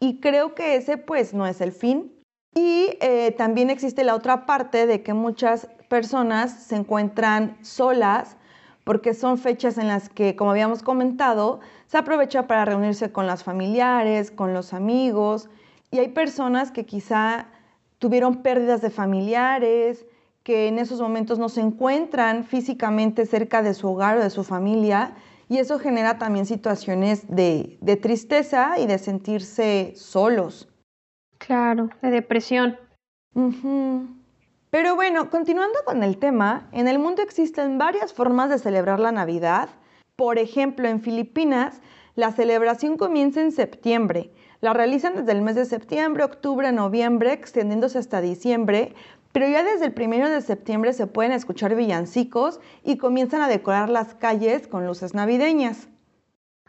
Y 0.00 0.20
creo 0.20 0.54
que 0.54 0.76
ese 0.76 0.96
pues 0.98 1.32
no 1.32 1.46
es 1.46 1.60
el 1.60 1.72
fin. 1.72 2.12
Y 2.54 2.96
eh, 3.00 3.32
también 3.36 3.70
existe 3.70 4.02
la 4.02 4.14
otra 4.14 4.46
parte 4.46 4.86
de 4.86 5.02
que 5.02 5.12
muchas 5.12 5.68
personas 5.88 6.52
se 6.52 6.76
encuentran 6.76 7.56
solas 7.62 8.36
porque 8.82 9.14
son 9.14 9.36
fechas 9.36 9.78
en 9.78 9.88
las 9.88 10.08
que, 10.08 10.36
como 10.36 10.52
habíamos 10.52 10.82
comentado, 10.82 11.60
se 11.86 11.98
aprovecha 11.98 12.46
para 12.46 12.64
reunirse 12.64 13.12
con 13.12 13.26
las 13.26 13.44
familiares, 13.44 14.30
con 14.30 14.54
los 14.54 14.72
amigos. 14.72 15.48
Y 15.90 15.98
hay 15.98 16.08
personas 16.08 16.70
que 16.70 16.86
quizá 16.86 17.46
tuvieron 17.98 18.42
pérdidas 18.42 18.82
de 18.82 18.90
familiares, 18.90 20.06
que 20.46 20.68
en 20.68 20.78
esos 20.78 21.00
momentos 21.00 21.40
no 21.40 21.48
se 21.48 21.60
encuentran 21.60 22.44
físicamente 22.44 23.26
cerca 23.26 23.62
de 23.62 23.74
su 23.74 23.88
hogar 23.88 24.18
o 24.18 24.22
de 24.22 24.30
su 24.30 24.44
familia 24.44 25.16
y 25.48 25.58
eso 25.58 25.80
genera 25.80 26.18
también 26.18 26.46
situaciones 26.46 27.26
de, 27.26 27.80
tristeza 28.00 28.78
y 28.78 28.86
de 28.86 28.98
sentirse 28.98 29.92
solos. 29.96 30.68
Claro, 31.38 31.90
de 32.00 32.10
depresión. 32.12 32.78
Pero 34.70 34.94
bueno, 34.94 35.30
continuando 35.30 35.80
con 35.84 36.04
el 36.04 36.16
tema, 36.16 36.68
en 36.70 36.86
el 36.86 37.00
mundo 37.00 37.22
existen 37.22 37.76
varias 37.76 38.12
formas 38.12 38.48
de 38.48 38.60
celebrar 38.60 39.00
la 39.00 39.10
Navidad. 39.10 39.68
Por 40.14 40.38
ejemplo, 40.38 40.86
en 40.86 41.00
Filipinas, 41.00 41.80
la 42.14 42.30
celebración 42.30 42.96
comienza 42.96 43.40
en 43.40 43.50
septiembre. 43.50 44.30
La 44.60 44.72
realizan 44.72 45.16
desde 45.16 45.32
el 45.32 45.42
mes 45.42 45.54
de 45.54 45.66
septiembre, 45.66 46.24
octubre, 46.24 46.72
noviembre, 46.72 47.32
extendiéndose 47.32 47.98
hasta 47.98 48.22
diciembre, 48.22 48.94
pero 49.36 49.48
ya 49.48 49.62
desde 49.62 49.84
el 49.84 49.92
primero 49.92 50.30
de 50.30 50.40
septiembre 50.40 50.94
se 50.94 51.06
pueden 51.06 51.30
escuchar 51.30 51.74
villancicos 51.74 52.58
y 52.82 52.96
comienzan 52.96 53.42
a 53.42 53.48
decorar 53.48 53.90
las 53.90 54.14
calles 54.14 54.66
con 54.66 54.86
luces 54.86 55.12
navideñas. 55.12 55.90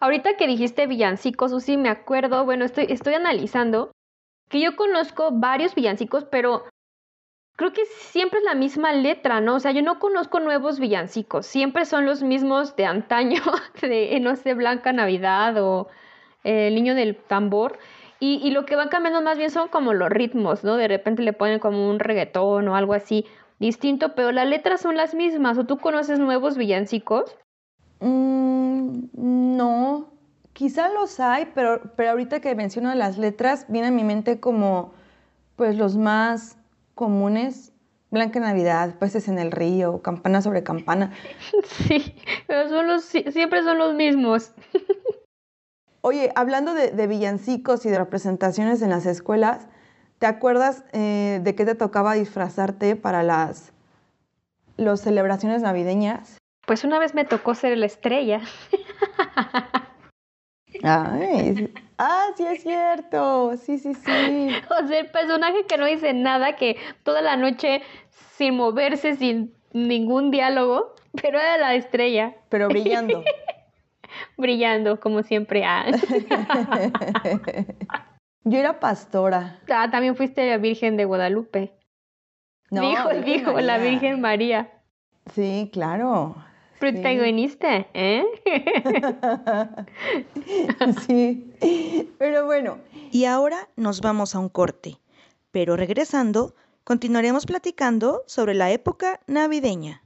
Ahorita 0.01 0.35
que 0.35 0.47
dijiste 0.47 0.85
villancicos, 0.85 1.51
Susi, 1.51 1.77
me 1.77 1.87
acuerdo, 1.87 2.43
bueno, 2.43 2.65
estoy, 2.65 2.87
estoy 2.89 3.13
analizando 3.13 3.91
que 4.49 4.59
yo 4.59 4.75
conozco 4.75 5.29
varios 5.31 5.75
villancicos, 5.75 6.25
pero 6.25 6.65
creo 7.55 7.71
que 7.71 7.85
siempre 7.85 8.39
es 8.39 8.43
la 8.43 8.53
misma 8.53 8.91
letra, 8.91 9.39
¿no? 9.39 9.55
O 9.55 9.59
sea, 9.61 9.71
yo 9.71 9.81
no 9.81 9.97
conozco 9.97 10.41
nuevos 10.41 10.77
villancicos, 10.77 11.45
siempre 11.45 11.85
son 11.85 12.05
los 12.05 12.21
mismos 12.21 12.75
de 12.75 12.85
antaño, 12.85 13.43
de, 13.81 14.19
no 14.19 14.35
sé, 14.35 14.55
Blanca 14.55 14.91
Navidad 14.91 15.55
o 15.63 15.87
El 16.43 16.75
Niño 16.75 16.95
del 16.95 17.15
Tambor. 17.15 17.79
Y, 18.19 18.49
lo 18.49 18.65
que 18.65 18.75
va 18.75 18.89
cambiando 18.89 19.21
más 19.21 19.37
bien 19.37 19.51
son 19.51 19.67
como 19.67 19.93
los 19.93 20.09
ritmos, 20.09 20.63
¿no? 20.63 20.75
De 20.75 20.87
repente 20.87 21.21
le 21.21 21.33
ponen 21.33 21.59
como 21.59 21.87
un 21.87 21.99
reggaetón 21.99 22.67
o 22.67 22.75
algo 22.75 22.93
así 22.93 23.25
distinto, 23.59 24.15
pero 24.15 24.31
las 24.31 24.47
letras 24.47 24.81
son 24.81 24.97
las 24.97 25.13
mismas. 25.13 25.57
¿O 25.57 25.65
tú 25.65 25.77
conoces 25.77 26.17
nuevos 26.17 26.57
villancicos? 26.57 27.35
Mm, 27.99 29.09
no, 29.13 30.09
quizá 30.53 30.89
los 30.89 31.19
hay, 31.19 31.51
pero, 31.53 31.93
pero 31.95 32.11
ahorita 32.11 32.39
que 32.39 32.55
menciono 32.55 32.93
las 32.95 33.17
letras, 33.19 33.65
viene 33.69 33.89
a 33.89 33.91
mi 33.91 34.03
mente 34.03 34.39
como 34.39 34.93
pues 35.55 35.77
los 35.77 35.97
más 35.97 36.57
comunes. 36.95 37.73
Blanca 38.09 38.39
Navidad, 38.39 38.95
Peces 38.99 39.27
en 39.27 39.37
el 39.37 39.51
Río, 39.51 40.01
Campana 40.01 40.41
sobre 40.41 40.63
Campana. 40.63 41.11
Sí, 41.65 42.15
pero 42.47 42.69
son 42.69 42.87
los, 42.87 43.03
siempre 43.03 43.63
son 43.63 43.77
los 43.77 43.93
mismos. 43.95 44.53
Oye, 46.07 46.31
hablando 46.35 46.73
de, 46.73 47.07
villancicos 47.07 47.85
y 47.85 47.89
de 47.89 47.97
representaciones 47.97 48.81
en 48.81 48.91
las 48.91 49.05
escuelas, 49.05 49.67
¿te 50.19 50.25
acuerdas 50.25 50.85
eh, 50.93 51.41
de 51.43 51.53
qué 51.53 51.65
te 51.65 51.75
tocaba 51.75 52.13
disfrazarte 52.13 52.95
para 52.95 53.23
las, 53.23 53.73
las 54.77 55.01
celebraciones 55.01 55.63
navideñas? 55.63 56.37
Pues 56.65 56.85
una 56.85 56.97
vez 56.97 57.13
me 57.13 57.25
tocó 57.25 57.55
ser 57.55 57.77
la 57.77 57.87
estrella. 57.87 58.39
Ay, 60.81 61.73
ah, 61.97 62.27
sí 62.37 62.45
es 62.45 62.63
cierto, 62.63 63.57
sí, 63.57 63.77
sí, 63.77 63.93
sí. 63.93 64.49
O 64.81 64.87
sea, 64.87 64.99
el 64.99 65.11
personaje 65.11 65.65
que 65.65 65.77
no 65.77 65.87
dice 65.87 66.13
nada, 66.13 66.55
que 66.55 66.77
toda 67.03 67.21
la 67.21 67.35
noche 67.35 67.81
sin 68.37 68.55
moverse, 68.55 69.17
sin 69.17 69.53
ningún 69.73 70.31
diálogo, 70.31 70.95
pero 71.21 71.37
era 71.37 71.57
la 71.57 71.75
estrella. 71.75 72.33
Pero 72.47 72.69
brillando. 72.69 73.25
brillando, 74.37 74.99
como 74.99 75.23
siempre. 75.23 75.63
Ah. 75.65 75.85
Yo 78.43 78.57
era 78.57 78.79
pastora. 78.79 79.59
Ah, 79.69 79.89
también 79.91 80.15
fuiste 80.15 80.49
la 80.49 80.57
Virgen 80.57 80.97
de 80.97 81.05
Guadalupe. 81.05 81.73
No, 82.69 82.81
dijo, 82.81 83.09
dijo, 83.25 83.59
la 83.59 83.77
Virgen 83.77 84.21
María. 84.21 84.71
Sí, 85.33 85.69
claro. 85.73 86.35
Protagonista, 86.79 87.87
¿eh? 87.93 88.23
sí, 91.07 91.53
pero 92.19 92.45
bueno. 92.45 92.77
Y 93.11 93.25
ahora 93.25 93.67
nos 93.75 94.01
vamos 94.01 94.35
a 94.35 94.39
un 94.39 94.49
corte, 94.49 94.97
pero 95.51 95.75
regresando, 95.75 96.53
continuaremos 96.83 97.45
platicando 97.45 98.23
sobre 98.27 98.53
la 98.53 98.71
época 98.71 99.19
navideña. 99.25 100.03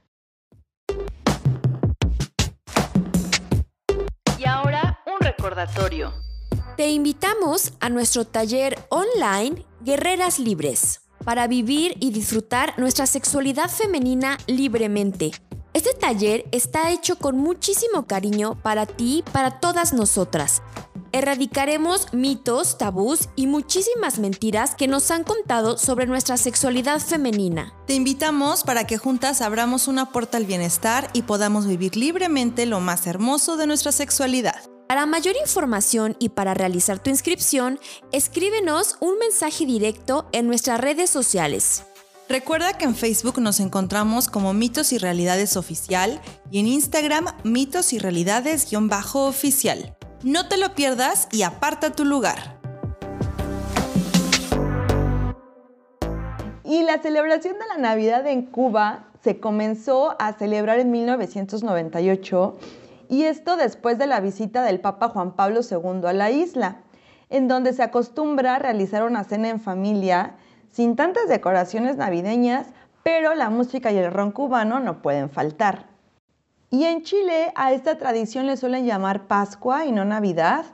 Recordatorio. 5.42 6.12
Te 6.76 6.90
invitamos 6.90 7.72
a 7.80 7.88
nuestro 7.88 8.24
taller 8.24 8.78
online 8.90 9.66
Guerreras 9.80 10.38
Libres 10.38 11.00
para 11.24 11.48
vivir 11.48 11.96
y 11.98 12.12
disfrutar 12.12 12.78
nuestra 12.78 13.06
sexualidad 13.06 13.68
femenina 13.68 14.38
libremente. 14.46 15.32
Este 15.74 15.94
taller 15.94 16.44
está 16.52 16.92
hecho 16.92 17.16
con 17.16 17.38
muchísimo 17.38 18.06
cariño 18.06 18.56
para 18.62 18.86
ti 18.86 19.24
y 19.26 19.30
para 19.32 19.58
todas 19.58 19.92
nosotras. 19.92 20.62
Erradicaremos 21.10 22.14
mitos, 22.14 22.78
tabús 22.78 23.28
y 23.34 23.46
muchísimas 23.46 24.18
mentiras 24.18 24.76
que 24.76 24.86
nos 24.86 25.10
han 25.10 25.24
contado 25.24 25.76
sobre 25.76 26.06
nuestra 26.06 26.36
sexualidad 26.36 27.00
femenina. 27.00 27.74
Te 27.86 27.94
invitamos 27.94 28.62
para 28.62 28.86
que 28.86 28.96
juntas 28.96 29.42
abramos 29.42 29.88
una 29.88 30.10
puerta 30.10 30.38
al 30.38 30.46
bienestar 30.46 31.10
y 31.12 31.22
podamos 31.22 31.66
vivir 31.66 31.96
libremente 31.96 32.64
lo 32.64 32.80
más 32.80 33.06
hermoso 33.06 33.56
de 33.56 33.66
nuestra 33.66 33.92
sexualidad. 33.92 34.62
Para 34.92 35.06
mayor 35.06 35.36
información 35.40 36.16
y 36.18 36.28
para 36.28 36.52
realizar 36.52 36.98
tu 36.98 37.08
inscripción, 37.08 37.80
escríbenos 38.12 38.98
un 39.00 39.18
mensaje 39.18 39.64
directo 39.64 40.28
en 40.32 40.46
nuestras 40.46 40.78
redes 40.78 41.08
sociales. 41.08 41.84
Recuerda 42.28 42.76
que 42.76 42.84
en 42.84 42.94
Facebook 42.94 43.40
nos 43.40 43.58
encontramos 43.58 44.28
como 44.28 44.52
Mitos 44.52 44.92
y 44.92 44.98
Realidades 44.98 45.56
Oficial 45.56 46.20
y 46.50 46.60
en 46.60 46.66
Instagram 46.66 47.24
Mitos 47.42 47.94
y 47.94 48.00
Realidades-Oficial. 48.00 49.96
No 50.24 50.48
te 50.48 50.58
lo 50.58 50.74
pierdas 50.74 51.26
y 51.32 51.40
aparta 51.40 51.92
tu 51.92 52.04
lugar. 52.04 52.60
Y 56.64 56.82
la 56.82 57.00
celebración 57.00 57.54
de 57.54 57.66
la 57.66 57.78
Navidad 57.78 58.26
en 58.26 58.42
Cuba 58.44 59.06
se 59.24 59.40
comenzó 59.40 60.16
a 60.18 60.34
celebrar 60.34 60.80
en 60.80 60.90
1998 60.90 62.58
y 63.12 63.24
esto 63.24 63.58
después 63.58 63.98
de 63.98 64.06
la 64.06 64.20
visita 64.20 64.62
del 64.62 64.80
Papa 64.80 65.10
Juan 65.10 65.36
Pablo 65.36 65.60
II 65.70 66.08
a 66.08 66.14
la 66.14 66.30
isla, 66.30 66.78
en 67.28 67.46
donde 67.46 67.74
se 67.74 67.82
acostumbra 67.82 68.58
realizar 68.58 69.04
una 69.04 69.22
cena 69.22 69.50
en 69.50 69.60
familia 69.60 70.36
sin 70.70 70.96
tantas 70.96 71.28
decoraciones 71.28 71.98
navideñas, 71.98 72.68
pero 73.02 73.34
la 73.34 73.50
música 73.50 73.92
y 73.92 73.98
el 73.98 74.10
ron 74.10 74.32
cubano 74.32 74.80
no 74.80 75.02
pueden 75.02 75.28
faltar. 75.28 75.88
Y 76.70 76.84
en 76.84 77.02
Chile 77.02 77.52
a 77.54 77.74
esta 77.74 77.98
tradición 77.98 78.46
le 78.46 78.56
suelen 78.56 78.86
llamar 78.86 79.26
Pascua 79.26 79.84
y 79.84 79.92
no 79.92 80.06
Navidad, 80.06 80.64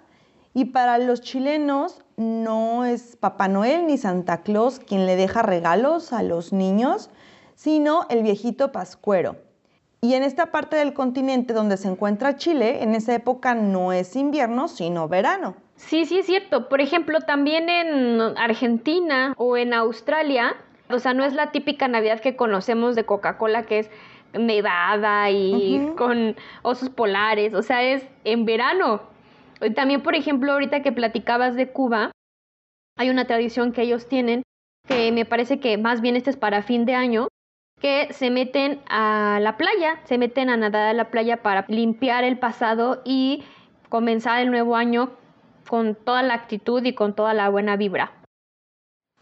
y 0.54 0.66
para 0.66 0.98
los 0.98 1.22
chilenos 1.22 2.04
no 2.16 2.84
es 2.84 3.16
Papá 3.16 3.48
Noel 3.48 3.88
ni 3.88 3.98
Santa 3.98 4.42
Claus 4.42 4.78
quien 4.78 5.06
le 5.06 5.16
deja 5.16 5.42
regalos 5.42 6.12
a 6.12 6.22
los 6.22 6.52
niños, 6.52 7.10
sino 7.56 8.06
el 8.08 8.22
viejito 8.22 8.70
pascuero 8.70 9.47
y 10.00 10.14
en 10.14 10.22
esta 10.22 10.52
parte 10.52 10.76
del 10.76 10.94
continente 10.94 11.52
donde 11.52 11.76
se 11.76 11.88
encuentra 11.88 12.36
Chile, 12.36 12.82
en 12.82 12.94
esa 12.94 13.14
época 13.14 13.54
no 13.54 13.92
es 13.92 14.14
invierno, 14.14 14.68
sino 14.68 15.08
verano. 15.08 15.56
Sí, 15.76 16.06
sí 16.06 16.20
es 16.20 16.26
cierto. 16.26 16.68
Por 16.68 16.80
ejemplo, 16.80 17.20
también 17.20 17.68
en 17.68 18.20
Argentina 18.36 19.34
o 19.36 19.56
en 19.56 19.74
Australia, 19.74 20.54
o 20.88 20.98
sea, 20.98 21.14
no 21.14 21.24
es 21.24 21.34
la 21.34 21.50
típica 21.50 21.88
Navidad 21.88 22.20
que 22.20 22.36
conocemos 22.36 22.94
de 22.94 23.04
Coca-Cola, 23.04 23.64
que 23.64 23.80
es 23.80 23.90
nevada 24.34 25.30
y 25.30 25.92
con 25.96 26.36
osos 26.62 26.90
polares, 26.90 27.54
o 27.54 27.62
sea, 27.62 27.82
es 27.82 28.06
en 28.24 28.44
verano. 28.44 29.02
También, 29.74 30.02
por 30.02 30.14
ejemplo, 30.14 30.52
ahorita 30.52 30.82
que 30.82 30.92
platicabas 30.92 31.56
de 31.56 31.68
Cuba, 31.68 32.12
hay 32.96 33.10
una 33.10 33.26
tradición 33.26 33.72
que 33.72 33.82
ellos 33.82 34.08
tienen, 34.08 34.42
que 34.86 35.10
me 35.12 35.24
parece 35.24 35.60
que 35.60 35.78
más 35.78 36.00
bien 36.00 36.16
este 36.16 36.30
es 36.30 36.36
para 36.36 36.62
fin 36.62 36.84
de 36.84 36.94
año, 36.94 37.28
que 37.80 38.12
se 38.12 38.30
meten 38.30 38.80
a 38.88 39.38
la 39.40 39.56
playa, 39.56 40.00
se 40.04 40.18
meten 40.18 40.50
a 40.50 40.56
nadar 40.56 40.88
a 40.88 40.92
la 40.92 41.10
playa 41.10 41.42
para 41.42 41.64
limpiar 41.68 42.24
el 42.24 42.38
pasado 42.38 43.02
y 43.04 43.44
comenzar 43.88 44.40
el 44.40 44.50
nuevo 44.50 44.76
año 44.76 45.10
con 45.68 45.94
toda 45.94 46.22
la 46.22 46.34
actitud 46.34 46.84
y 46.84 46.94
con 46.94 47.14
toda 47.14 47.34
la 47.34 47.48
buena 47.48 47.76
vibra. 47.76 48.12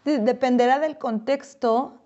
Dependerá 0.05 0.79
del 0.79 0.97
contexto 0.97 2.01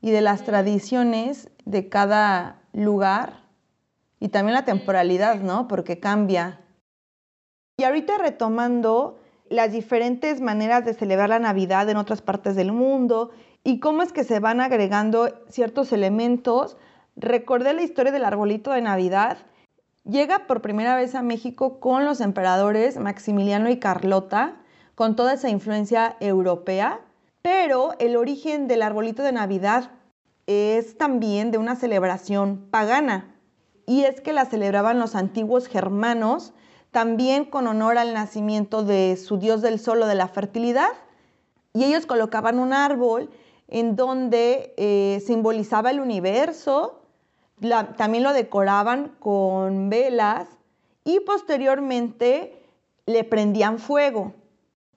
y 0.00 0.10
de 0.10 0.22
las 0.22 0.44
tradiciones 0.44 1.50
de 1.64 1.88
cada 1.88 2.62
lugar 2.72 3.44
y 4.18 4.28
también 4.28 4.54
la 4.54 4.64
temporalidad, 4.64 5.40
¿no? 5.40 5.68
Porque 5.68 6.00
cambia. 6.00 6.60
Y 7.76 7.84
ahorita 7.84 8.18
retomando 8.18 9.18
las 9.50 9.72
diferentes 9.72 10.40
maneras 10.40 10.84
de 10.84 10.94
celebrar 10.94 11.28
la 11.28 11.38
Navidad 11.38 11.88
en 11.90 11.98
otras 11.98 12.22
partes 12.22 12.56
del 12.56 12.72
mundo 12.72 13.30
y 13.64 13.80
cómo 13.80 14.02
es 14.02 14.12
que 14.12 14.24
se 14.24 14.40
van 14.40 14.60
agregando 14.60 15.32
ciertos 15.48 15.92
elementos. 15.92 16.76
Recordé 17.16 17.72
la 17.72 17.82
historia 17.82 18.12
del 18.12 18.26
arbolito 18.26 18.70
de 18.70 18.82
Navidad. 18.82 19.38
Llega 20.04 20.46
por 20.46 20.60
primera 20.60 20.94
vez 20.94 21.14
a 21.14 21.22
México 21.22 21.80
con 21.80 22.04
los 22.04 22.20
emperadores 22.20 22.98
Maximiliano 22.98 23.70
y 23.70 23.78
Carlota, 23.78 24.60
con 24.94 25.16
toda 25.16 25.32
esa 25.32 25.48
influencia 25.48 26.16
europea, 26.20 27.00
pero 27.40 27.94
el 27.98 28.16
origen 28.16 28.68
del 28.68 28.82
arbolito 28.82 29.22
de 29.22 29.32
Navidad 29.32 29.90
es 30.46 30.98
también 30.98 31.50
de 31.50 31.56
una 31.56 31.74
celebración 31.74 32.68
pagana. 32.70 33.34
Y 33.86 34.04
es 34.04 34.20
que 34.20 34.34
la 34.34 34.44
celebraban 34.44 34.98
los 34.98 35.14
antiguos 35.14 35.68
germanos, 35.68 36.52
también 36.90 37.46
con 37.46 37.66
honor 37.66 37.96
al 37.96 38.12
nacimiento 38.12 38.82
de 38.82 39.16
su 39.16 39.38
dios 39.38 39.62
del 39.62 39.78
sol 39.78 40.02
o 40.02 40.06
de 40.06 40.14
la 40.14 40.28
fertilidad. 40.28 40.90
Y 41.72 41.84
ellos 41.84 42.04
colocaban 42.04 42.58
un 42.58 42.74
árbol 42.74 43.30
en 43.68 43.96
donde 43.96 44.74
eh, 44.76 45.22
simbolizaba 45.24 45.90
el 45.90 46.00
universo, 46.00 47.00
también 47.96 48.22
lo 48.22 48.32
decoraban 48.32 49.12
con 49.18 49.88
velas 49.88 50.48
y 51.04 51.20
posteriormente 51.20 52.60
le 53.06 53.24
prendían 53.24 53.78
fuego. 53.78 54.34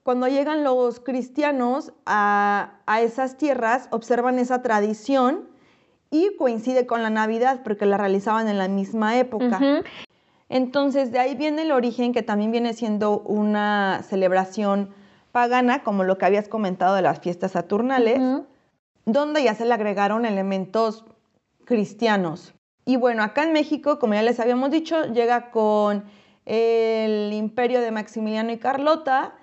cuando 0.02 0.26
llegan 0.26 0.64
los 0.64 1.00
cristianos 1.00 1.92
a, 2.06 2.80
esas 3.02 3.36
tierras, 3.36 3.88
observan 3.90 4.38
esa 4.38 4.62
tradición 4.62 5.48
y 6.10 6.34
coincide 6.36 6.86
con 6.86 7.02
la 7.02 7.10
Navidad 7.10 7.60
porque 7.62 7.84
la 7.84 7.98
realizaban 7.98 8.48
en 8.48 8.56
la 8.56 8.68
misma 8.68 9.18
época. 9.18 9.60
Entonces, 10.48 11.12
de 11.12 11.18
ahí 11.18 11.34
viene 11.34 11.62
el 11.62 11.72
origen 11.72 12.14
que 12.14 12.22
también 12.22 12.50
viene 12.50 12.72
siendo 12.72 13.20
una 13.20 14.02
celebración 14.02 14.94
pagana, 15.30 15.82
como 15.82 16.04
lo 16.04 16.16
que 16.16 16.24
habías 16.24 16.48
comentado 16.48 16.94
de 16.94 17.02
las 17.02 17.20
fiestas 17.20 17.52
saturnales, 17.52 18.18
donde 19.12 19.42
ya 19.42 19.54
se 19.54 19.64
le 19.64 19.72
agregaron 19.72 20.26
elementos 20.26 21.06
cristianos. 21.64 22.54
Y 22.84 22.96
bueno, 22.96 23.22
acá 23.22 23.42
en 23.42 23.52
México, 23.52 23.98
como 23.98 24.12
ya 24.14 24.22
les 24.22 24.38
habíamos 24.38 24.70
dicho, 24.70 25.06
llega 25.06 25.50
con 25.50 26.04
el 26.44 27.32
imperio 27.32 27.80
de 27.80 27.90
Maximiliano 27.90 28.52
y 28.52 28.58
Carlota, 28.58 29.34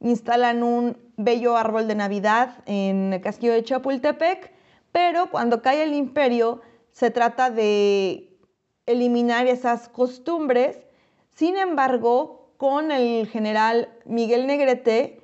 instalan 0.00 0.62
un 0.62 0.98
bello 1.16 1.56
árbol 1.56 1.88
de 1.88 1.94
Navidad 1.94 2.58
en 2.66 3.14
el 3.14 3.20
castillo 3.22 3.54
de 3.54 3.64
Chapultepec, 3.64 4.52
pero 4.92 5.30
cuando 5.30 5.62
cae 5.62 5.82
el 5.82 5.94
imperio 5.94 6.60
se 6.92 7.10
trata 7.10 7.50
de 7.50 8.38
eliminar 8.84 9.46
esas 9.46 9.88
costumbres. 9.88 10.78
Sin 11.34 11.56
embargo, 11.56 12.52
con 12.58 12.92
el 12.92 13.26
general 13.28 13.88
Miguel 14.04 14.46
Negrete 14.46 15.22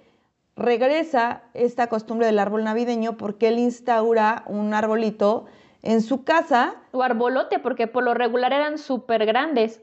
regresa 0.57 1.43
esta 1.55 1.89
costumbre 1.89 2.27
del 2.27 2.39
árbol 2.39 2.65
navideño 2.65 3.17
porque 3.17 3.49
él 3.49 3.59
instaura 3.59 4.45
un 4.47 4.75
arbolito 4.75 5.47
en 5.83 6.01
su 6.03 6.25
casa. 6.25 6.75
O 6.93 7.03
arbolote, 7.03 7.59
porque 7.59 7.87
por 7.87 8.05
lo 8.05 8.15
regular 8.15 8.53
eran 8.53 8.79
súper 8.79 9.27
grandes. 9.27 9.81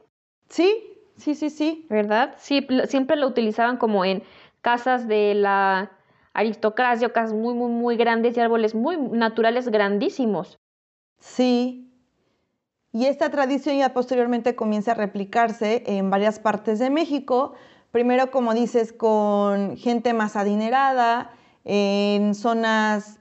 Sí, 0.48 0.98
sí, 1.18 1.36
sí, 1.36 1.50
sí. 1.50 1.86
¿Verdad? 1.90 2.36
Sí, 2.38 2.66
siempre 2.88 3.18
lo 3.18 3.28
utilizaban 3.28 3.78
como 3.78 4.06
en 4.06 4.24
casas 4.62 5.08
de 5.08 5.34
la 5.36 5.92
aristocracia, 6.34 7.12
casas 7.12 7.34
muy, 7.34 7.54
muy, 7.54 7.72
muy 7.72 7.98
grandes 7.98 8.38
y 8.38 8.40
árboles 8.40 8.76
muy 8.76 8.98
naturales 8.98 9.70
grandísimos. 9.70 10.60
Sí. 11.20 11.86
Y 12.92 13.06
esta 13.06 13.30
tradición 13.30 13.78
ya 13.78 13.94
posteriormente 13.94 14.56
comienza 14.56 14.92
a 14.92 14.96
replicarse 14.96 15.84
en 15.86 16.10
varias 16.10 16.40
partes 16.40 16.80
de 16.80 16.90
México. 16.90 17.54
Primero, 17.92 18.32
como 18.32 18.54
dices, 18.54 18.94
con 18.94 19.78
gente 19.78 20.14
más 20.14 20.36
adinerada, 20.36 21.32
en 21.66 22.36
zonas 22.36 23.20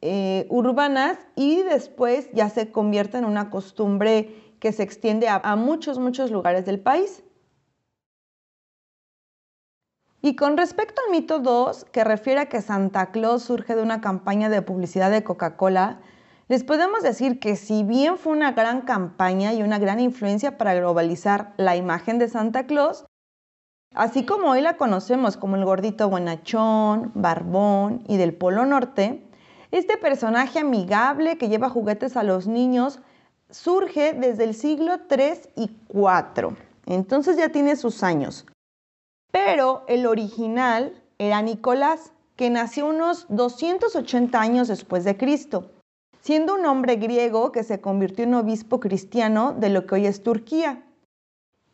eh, 0.00 0.46
urbanas 0.50 1.18
y 1.36 1.62
después 1.62 2.28
ya 2.32 2.48
se 2.48 2.70
convierte 2.70 3.18
en 3.18 3.24
una 3.24 3.50
costumbre 3.50 4.54
que 4.60 4.72
se 4.72 4.82
extiende 4.82 5.28
a 5.28 5.56
muchos, 5.56 5.98
muchos 5.98 6.30
lugares 6.30 6.64
del 6.64 6.80
país. 6.80 7.24
Y 10.24 10.36
con 10.36 10.56
respecto 10.56 11.02
al 11.04 11.10
mito 11.10 11.40
2, 11.40 11.86
que 11.86 12.04
refiere 12.04 12.40
a 12.40 12.48
que 12.48 12.62
Santa 12.62 13.10
Claus 13.10 13.42
surge 13.42 13.74
de 13.74 13.82
una 13.82 14.00
campaña 14.00 14.48
de 14.48 14.62
publicidad 14.62 15.10
de 15.10 15.24
Coca-Cola, 15.24 16.00
les 16.46 16.62
podemos 16.62 17.02
decir 17.02 17.40
que 17.40 17.56
si 17.56 17.82
bien 17.82 18.16
fue 18.16 18.32
una 18.32 18.52
gran 18.52 18.82
campaña 18.82 19.52
y 19.52 19.64
una 19.64 19.80
gran 19.80 19.98
influencia 19.98 20.58
para 20.58 20.74
globalizar 20.74 21.54
la 21.56 21.74
imagen 21.74 22.20
de 22.20 22.28
Santa 22.28 22.66
Claus, 22.66 23.04
así 23.94 24.24
como 24.24 24.50
hoy 24.50 24.60
la 24.60 24.76
conocemos 24.76 25.36
como 25.36 25.56
el 25.56 25.64
gordito 25.64 26.08
bonachón, 26.08 27.12
barbón 27.14 28.04
y 28.08 28.16
del 28.16 28.34
Polo 28.34 28.66
Norte, 28.66 29.22
este 29.70 29.96
personaje 29.96 30.58
amigable 30.58 31.38
que 31.38 31.48
lleva 31.48 31.70
juguetes 31.70 32.16
a 32.16 32.22
los 32.22 32.46
niños 32.46 33.00
surge 33.50 34.12
desde 34.12 34.44
el 34.44 34.54
siglo 34.54 35.00
3 35.08 35.50
y 35.56 35.68
4. 35.88 36.56
Entonces 36.86 37.36
ya 37.36 37.50
tiene 37.50 37.76
sus 37.76 38.02
años. 38.02 38.46
Pero 39.30 39.84
el 39.88 40.06
original 40.06 41.02
era 41.18 41.40
Nicolás, 41.42 42.12
que 42.36 42.50
nació 42.50 42.86
unos 42.86 43.26
280 43.28 44.40
años 44.40 44.68
después 44.68 45.04
de 45.04 45.16
Cristo, 45.16 45.70
siendo 46.20 46.54
un 46.54 46.66
hombre 46.66 46.96
griego 46.96 47.52
que 47.52 47.62
se 47.62 47.80
convirtió 47.80 48.24
en 48.24 48.34
obispo 48.34 48.80
cristiano 48.80 49.52
de 49.52 49.70
lo 49.70 49.86
que 49.86 49.94
hoy 49.94 50.06
es 50.06 50.22
Turquía. 50.22 50.84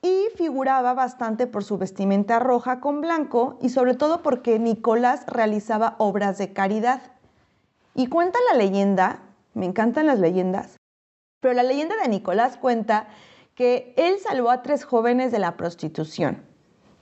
Y 0.03 0.29
figuraba 0.37 0.95
bastante 0.95 1.47
por 1.47 1.65
su 1.65 1.79
vestimenta 1.79 2.39
roja 2.39 2.81
con 2.81 3.01
blanco 3.01 3.59
y 3.61 3.71
sobre 3.71 3.95
todo 3.95 4.23
porque 4.23 4.59
Nicolás 4.59 5.25
realizaba 5.27 5.97
obras 5.99 6.39
de 6.39 6.53
caridad. 6.53 7.03
Y 7.95 8.07
cuenta 8.07 8.39
la 8.51 8.59
leyenda, 8.59 9.23
me 9.55 9.67
encantan 9.67 10.07
las 10.07 10.19
leyendas, 10.21 10.77
pero 11.41 11.55
la 11.55 11.63
leyenda 11.63 11.97
de 11.97 12.09
Nicolás 12.09 12.57
cuenta 12.57 13.09
que 13.55 13.93
él 13.97 14.19
salvó 14.21 14.51
a 14.51 14.63
tres 14.63 14.85
jóvenes 14.85 15.33
de 15.33 15.41
la 15.41 15.57
prostitución 15.57 16.49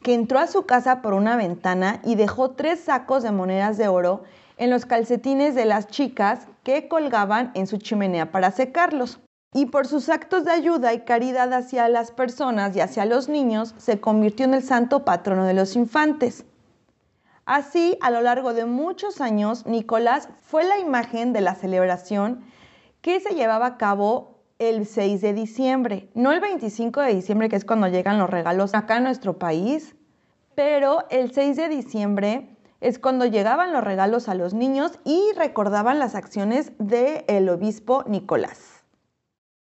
que 0.06 0.14
entró 0.14 0.38
a 0.38 0.46
su 0.46 0.66
casa 0.66 1.02
por 1.02 1.14
una 1.14 1.36
ventana 1.36 2.00
y 2.04 2.14
dejó 2.14 2.52
tres 2.52 2.78
sacos 2.78 3.24
de 3.24 3.32
monedas 3.32 3.76
de 3.76 3.88
oro 3.88 4.22
en 4.56 4.70
los 4.70 4.86
calcetines 4.86 5.56
de 5.56 5.64
las 5.64 5.88
chicas 5.88 6.46
que 6.62 6.86
colgaban 6.86 7.50
en 7.54 7.66
su 7.66 7.78
chimenea 7.78 8.30
para 8.30 8.52
secarlos. 8.52 9.18
Y 9.56 9.64
por 9.64 9.86
sus 9.86 10.10
actos 10.10 10.44
de 10.44 10.50
ayuda 10.50 10.92
y 10.92 11.06
caridad 11.06 11.50
hacia 11.54 11.88
las 11.88 12.10
personas 12.10 12.76
y 12.76 12.80
hacia 12.80 13.06
los 13.06 13.30
niños, 13.30 13.74
se 13.78 13.98
convirtió 14.00 14.44
en 14.44 14.52
el 14.52 14.62
santo 14.62 15.06
patrono 15.06 15.46
de 15.46 15.54
los 15.54 15.76
infantes. 15.76 16.44
Así, 17.46 17.96
a 18.02 18.10
lo 18.10 18.20
largo 18.20 18.52
de 18.52 18.66
muchos 18.66 19.22
años, 19.22 19.64
Nicolás 19.64 20.28
fue 20.42 20.64
la 20.64 20.78
imagen 20.78 21.32
de 21.32 21.40
la 21.40 21.54
celebración 21.54 22.44
que 23.00 23.18
se 23.18 23.34
llevaba 23.34 23.64
a 23.64 23.76
cabo 23.78 24.42
el 24.58 24.84
6 24.84 25.22
de 25.22 25.32
diciembre, 25.32 26.10
no 26.12 26.32
el 26.32 26.40
25 26.40 27.00
de 27.00 27.14
diciembre, 27.14 27.48
que 27.48 27.56
es 27.56 27.64
cuando 27.64 27.88
llegan 27.88 28.18
los 28.18 28.28
regalos 28.28 28.74
acá 28.74 28.98
en 28.98 29.04
nuestro 29.04 29.38
país, 29.38 29.96
pero 30.54 31.06
el 31.08 31.32
6 31.32 31.56
de 31.56 31.68
diciembre 31.70 32.58
es 32.82 32.98
cuando 32.98 33.24
llegaban 33.24 33.72
los 33.72 33.82
regalos 33.82 34.28
a 34.28 34.34
los 34.34 34.52
niños 34.52 34.98
y 35.06 35.32
recordaban 35.34 35.98
las 35.98 36.14
acciones 36.14 36.72
del 36.78 37.48
obispo 37.48 38.04
Nicolás. 38.06 38.75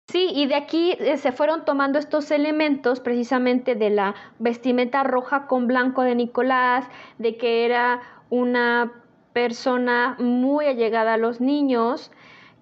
Sí, 0.09 0.31
y 0.35 0.47
de 0.47 0.55
aquí 0.55 0.97
eh, 1.01 1.17
se 1.17 1.33
fueron 1.33 1.65
tomando 1.65 1.99
estos 1.99 2.31
elementos 2.31 3.01
precisamente 3.01 3.75
de 3.75 3.91
la 3.91 4.15
vestimenta 4.39 5.03
roja 5.03 5.47
con 5.47 5.67
blanco 5.67 6.03
de 6.03 6.15
Nicolás, 6.15 6.85
de 7.19 7.37
que 7.37 7.65
era 7.65 8.01
una 8.31 8.93
persona 9.33 10.17
muy 10.21 10.67
allegada 10.67 11.15
a 11.15 11.17
los 11.17 11.41
niños, 11.41 12.13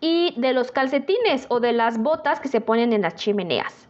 y 0.01 0.35
de 0.39 0.53
los 0.53 0.71
calcetines 0.71 1.47
o 1.49 1.61
de 1.61 1.73
las 1.73 1.99
botas 1.99 2.41
que 2.41 2.49
se 2.49 2.61
ponen 2.61 2.93
en 2.93 3.03
las 3.03 3.15
chimeneas. 3.15 3.89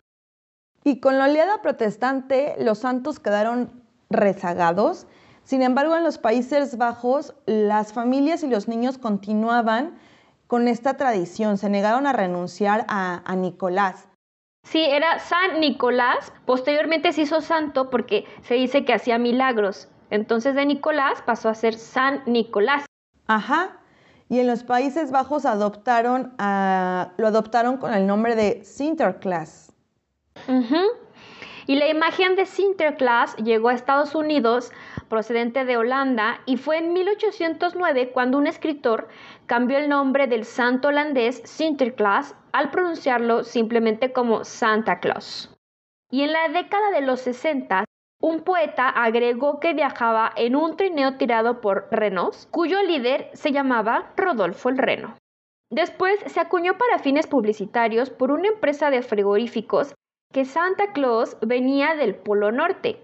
Y 0.85 1.01
con 1.01 1.19
la 1.19 1.25
oleada 1.25 1.61
protestante, 1.62 2.55
los 2.59 2.79
santos 2.79 3.19
quedaron 3.19 3.83
rezagados. 4.11 5.07
Sin 5.43 5.62
embargo, 5.62 5.97
en 5.97 6.05
los 6.05 6.19
Países 6.19 6.77
Bajos, 6.79 7.35
las 7.47 7.93
familias 7.93 8.45
y 8.45 8.49
los 8.49 8.69
niños 8.69 8.99
continuaban 8.99 9.99
con 10.46 10.68
esta 10.68 10.96
tradición, 10.96 11.59
se 11.59 11.68
negaron 11.68 12.07
a 12.07 12.12
renunciar 12.12 12.85
a, 12.88 13.22
a 13.24 13.37
Nicolás. 13.37 14.09
Sí, 14.64 14.83
era 14.83 15.18
San 15.18 15.61
Nicolás. 15.61 16.33
Posteriormente 16.46 17.12
se 17.12 17.22
hizo 17.22 17.40
santo 17.40 17.90
porque 17.90 18.26
se 18.42 18.54
dice 18.54 18.85
que 18.85 18.94
hacía 18.94 19.18
milagros. 19.18 19.88
Entonces 20.11 20.54
de 20.54 20.66
Nicolás 20.66 21.22
pasó 21.24 21.48
a 21.48 21.54
ser 21.54 21.74
San 21.74 22.22
Nicolás. 22.26 22.87
Ajá. 23.26 23.78
Y 24.28 24.40
en 24.40 24.46
los 24.46 24.64
Países 24.64 25.11
Bajos 25.11 25.44
adoptaron 25.44 26.35
lo 26.38 27.26
adoptaron 27.26 27.76
con 27.76 27.92
el 27.92 28.07
nombre 28.07 28.35
de 28.35 28.64
Sinterklaas. 28.64 29.72
Y 31.66 31.77
la 31.77 31.88
imagen 31.88 32.37
de 32.37 32.44
Sinterklaas 32.44 33.37
llegó 33.37 33.70
a 33.70 33.74
Estados 33.74 34.14
Unidos 34.14 34.70
procedente 35.09 35.64
de 35.64 35.77
Holanda 35.77 36.40
y 36.44 36.59
fue 36.59 36.79
en 36.79 36.92
1809 36.92 38.11
cuando 38.12 38.37
un 38.37 38.46
escritor 38.46 39.09
cambió 39.46 39.79
el 39.79 39.88
nombre 39.88 40.27
del 40.27 40.44
santo 40.44 40.88
holandés 40.88 41.40
Sinterklaas 41.44 42.37
al 42.53 42.70
pronunciarlo 42.70 43.44
simplemente 43.44 44.12
como 44.12 44.44
Santa 44.44 45.00
Claus. 45.00 45.50
Y 46.11 46.22
en 46.22 46.33
la 46.33 46.48
década 46.48 46.90
de 46.90 47.00
los 47.00 47.20
60 47.20 47.85
un 48.20 48.40
poeta 48.40 48.88
agregó 48.88 49.61
que 49.61 49.74
viajaba 49.74 50.33
en 50.37 50.57
un 50.57 50.77
trineo 50.77 51.16
tirado 51.18 51.61
por 51.61 51.88
renos, 51.90 52.48
cuyo 52.50 52.83
líder 52.83 53.29
se 53.35 53.53
llamaba 53.53 54.12
Rodolfo 54.16 54.70
el 54.70 54.79
Reno. 54.79 55.14
Después 55.70 56.18
se 56.27 56.40
acuñó 56.40 56.79
para 56.79 56.98
fines 56.98 57.27
publicitarios 57.27 58.09
por 58.09 58.31
una 58.31 58.48
empresa 58.48 58.90
de 58.90 59.03
frigoríficos 59.03 59.94
que 60.35 60.44
Santa 60.44 60.92
Claus 60.92 61.37
venía 61.42 61.94
del 61.94 62.16
Polo 62.16 62.51
Norte. 62.51 63.01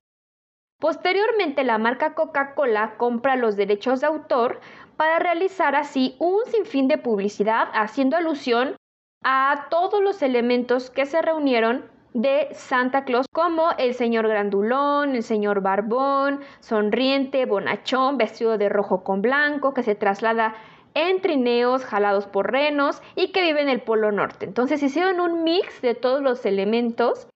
Posteriormente 0.80 1.62
la 1.62 1.78
marca 1.78 2.14
Coca-Cola 2.14 2.96
compra 2.96 3.36
los 3.36 3.54
derechos 3.54 4.00
de 4.00 4.08
autor 4.08 4.60
para 4.96 5.20
realizar 5.20 5.76
así 5.76 6.16
un 6.18 6.40
sinfín 6.46 6.88
de 6.88 6.98
publicidad 6.98 7.68
haciendo 7.72 8.16
alusión 8.16 8.74
a 9.22 9.68
todos 9.70 10.02
los 10.02 10.22
elementos 10.22 10.90
que 10.90 11.06
se 11.06 11.22
reunieron 11.22 11.88
de 12.14 12.48
Santa 12.52 13.04
Claus 13.04 13.26
como 13.32 13.70
el 13.78 13.94
señor 13.94 14.26
grandulón, 14.26 15.14
el 15.14 15.22
señor 15.22 15.60
barbón, 15.60 16.40
sonriente, 16.58 17.46
bonachón, 17.46 18.18
vestido 18.18 18.58
de 18.58 18.68
rojo 18.68 19.04
con 19.04 19.22
blanco, 19.22 19.72
que 19.72 19.84
se 19.84 19.94
traslada 19.94 20.56
en 20.94 21.20
trineos 21.20 21.84
jalados 21.84 22.26
por 22.26 22.50
renos 22.50 23.02
y 23.14 23.32
que 23.32 23.42
vive 23.42 23.62
en 23.62 23.68
el 23.68 23.82
Polo 23.82 24.12
Norte. 24.12 24.46
Entonces 24.46 24.82
hicieron 24.82 25.20
un 25.20 25.44
mix 25.44 25.80
de 25.82 25.94
todos 25.94 26.22
los 26.22 26.44
elementos 26.46 27.28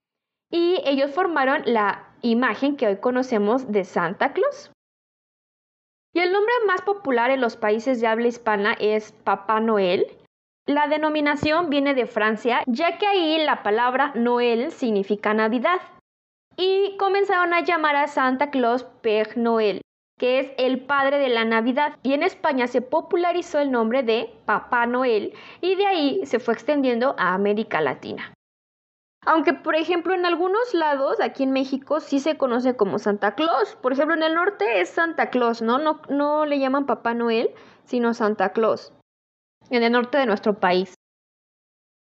y 0.51 0.81
ellos 0.85 1.13
formaron 1.13 1.63
la 1.65 2.09
imagen 2.23 2.77
que 2.77 2.87
hoy 2.87 2.97
conocemos 2.97 3.71
de 3.71 3.85
Santa 3.85 4.33
Claus. 4.33 4.71
Y 6.15 6.21
el 6.21 6.33
nombre 6.33 6.55
más 6.67 6.83
popular 6.83 7.31
en 7.31 7.41
los 7.41 7.57
países 7.57 8.01
de 8.01 8.07
habla 8.07 8.29
hispana 8.29 8.77
es 8.79 9.11
Papá 9.11 9.59
Noel. 9.59 10.07
La 10.67 10.87
denominación 10.87 11.71
viene 11.71 11.95
de 11.95 12.07
Francia, 12.07 12.63
ya 12.67 12.99
que 12.99 13.07
ahí 13.07 13.45
la 13.45 13.63
palabra 13.65 14.13
Noel 14.15 14.71
significa 14.71 15.35
Navidad. 15.35 15.81
Y 16.57 16.97
comenzaron 16.99 17.53
a 17.53 17.63
llamar 17.63 17.97
a 17.97 18.07
Santa 18.07 18.51
Claus 18.51 18.87
Père 19.03 19.35
Noel, 19.35 19.83
que 20.19 20.39
es 20.39 20.53
el 20.59 20.81
padre 20.81 21.19
de 21.19 21.29
la 21.29 21.45
Navidad. 21.45 21.97
Y 22.03 22.15
en 22.15 22.23
España 22.23 22.67
se 22.67 22.81
popularizó 22.81 23.59
el 23.59 23.71
nombre 23.71 24.03
de 24.03 24.33
Papá 24.45 24.87
Noel 24.87 25.33
y 25.61 25.75
de 25.75 25.87
ahí 25.87 26.27
se 26.27 26.39
fue 26.39 26.55
extendiendo 26.55 27.15
a 27.19 27.35
América 27.35 27.81
Latina. 27.81 28.33
Aunque, 29.27 29.55
por 29.55 29.75
ejemplo, 29.75 30.15
en 30.15 30.27
algunos 30.27 30.75
lados, 30.75 31.17
aquí 31.21 31.45
en 31.45 31.53
México, 31.53 32.01
sí 32.01 32.21
se 32.21 32.37
conoce 32.37 32.77
como 32.77 32.99
Santa 32.99 33.35
Claus. 33.35 33.75
Por 33.77 33.93
ejemplo, 33.93 34.15
en 34.15 34.23
el 34.23 34.35
norte 34.35 34.81
es 34.81 34.91
Santa 34.91 35.31
Claus, 35.31 35.63
¿no? 35.63 35.79
No, 35.79 36.03
no 36.11 36.45
le 36.45 36.59
llaman 36.59 36.85
Papá 36.85 37.15
Noel, 37.15 37.51
sino 37.85 38.13
Santa 38.13 38.51
Claus. 38.51 38.93
En 39.71 39.83
el 39.83 39.93
norte 39.93 40.19
de 40.19 40.27
nuestro 40.27 40.61
país. 40.61 40.95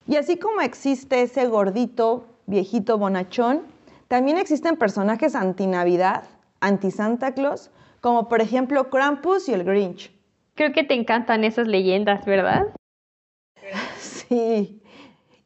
Y 0.06 0.16
así 0.16 0.38
como 0.38 0.62
existe 0.62 1.24
ese 1.24 1.48
gordito, 1.48 2.26
viejito 2.46 3.00
bonachón, 3.00 3.64
también 4.08 4.38
existen 4.38 4.78
personajes 4.78 5.36
anti-Navidad, 5.36 6.24
anti-Santa 6.62 7.34
Claus, 7.34 7.72
como 8.08 8.30
por 8.30 8.40
ejemplo 8.40 8.90
Krampus 8.90 9.50
y 9.50 9.54
el 9.54 9.66
Grinch. 9.66 10.10
Creo 10.56 10.72
que 10.72 10.86
te 10.86 10.94
encantan 10.94 11.44
esas 11.44 11.68
leyendas, 11.68 12.24
¿verdad? 12.24 12.68
Sí. 14.00 14.82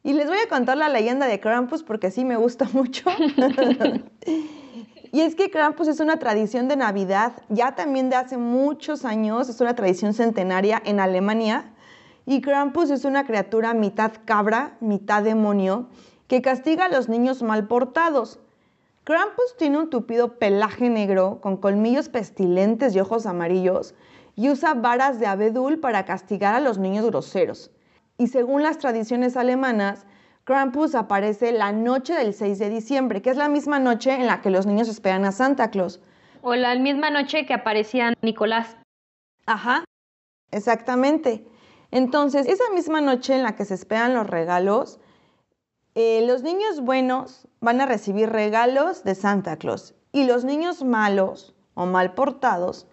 Y 0.04 0.12
les 0.12 0.28
voy 0.28 0.38
a 0.38 0.48
contar 0.48 0.76
la 0.76 0.88
leyenda 0.88 1.26
de 1.26 1.40
Krampus 1.40 1.82
porque 1.82 2.12
sí 2.12 2.24
me 2.24 2.36
gusta 2.36 2.68
mucho. 2.72 3.10
y 5.12 5.20
es 5.22 5.34
que 5.34 5.50
Krampus 5.50 5.88
es 5.88 5.98
una 5.98 6.20
tradición 6.20 6.68
de 6.68 6.76
Navidad, 6.76 7.32
ya 7.48 7.74
también 7.74 8.10
de 8.10 8.14
hace 8.14 8.36
muchos 8.36 9.04
años, 9.04 9.48
es 9.48 9.60
una 9.60 9.74
tradición 9.74 10.14
centenaria 10.14 10.80
en 10.84 11.00
Alemania. 11.00 11.74
Y 12.26 12.42
Krampus 12.42 12.90
es 12.90 13.04
una 13.04 13.26
criatura 13.26 13.74
mitad 13.74 14.12
cabra, 14.24 14.76
mitad 14.78 15.24
demonio, 15.24 15.88
que 16.28 16.42
castiga 16.42 16.84
a 16.84 16.88
los 16.88 17.08
niños 17.08 17.42
mal 17.42 17.66
portados. 17.66 18.38
Krampus 19.04 19.56
tiene 19.58 19.78
un 19.78 19.90
tupido 19.90 20.38
pelaje 20.38 20.88
negro 20.88 21.40
con 21.40 21.56
colmillos 21.56 22.08
pestilentes 22.08 22.94
y 22.94 23.00
ojos 23.00 23.26
amarillos 23.26 23.94
y 24.36 24.48
usa 24.48 24.74
varas 24.74 25.18
de 25.18 25.26
abedul 25.26 25.80
para 25.80 26.04
castigar 26.04 26.54
a 26.54 26.60
los 26.60 26.78
niños 26.78 27.06
groseros 27.06 27.70
y 28.22 28.28
según 28.28 28.62
las 28.62 28.78
tradiciones 28.78 29.36
alemanas, 29.36 30.06
Krampus 30.44 30.94
aparece 30.94 31.52
la 31.52 31.72
noche 31.72 32.14
del 32.14 32.34
6 32.34 32.58
de 32.58 32.68
diciembre, 32.68 33.22
que 33.22 33.30
es 33.30 33.36
la 33.36 33.48
misma 33.48 33.78
noche 33.78 34.12
en 34.12 34.26
la 34.26 34.40
que 34.40 34.50
los 34.50 34.66
niños 34.66 34.88
esperan 34.88 35.24
a 35.24 35.32
Santa 35.32 35.70
Claus. 35.70 36.00
O 36.40 36.54
la 36.54 36.74
misma 36.76 37.10
noche 37.10 37.46
que 37.46 37.54
aparecía 37.54 38.14
Nicolás. 38.22 38.76
Ajá, 39.46 39.84
exactamente. 40.50 41.46
Entonces, 41.90 42.46
esa 42.46 42.64
misma 42.74 43.00
noche 43.00 43.34
en 43.34 43.42
la 43.42 43.54
que 43.56 43.64
se 43.64 43.74
esperan 43.74 44.14
los 44.14 44.26
regalos, 44.28 44.98
eh, 45.94 46.24
los 46.26 46.42
niños 46.42 46.80
buenos 46.80 47.46
van 47.60 47.80
a 47.80 47.86
recibir 47.86 48.30
regalos 48.30 49.04
de 49.04 49.14
Santa 49.14 49.56
Claus 49.56 49.94
y 50.10 50.24
los 50.24 50.44
niños 50.44 50.82
malos 50.82 51.54
o 51.74 51.86
mal 51.86 52.14
portados 52.14 52.86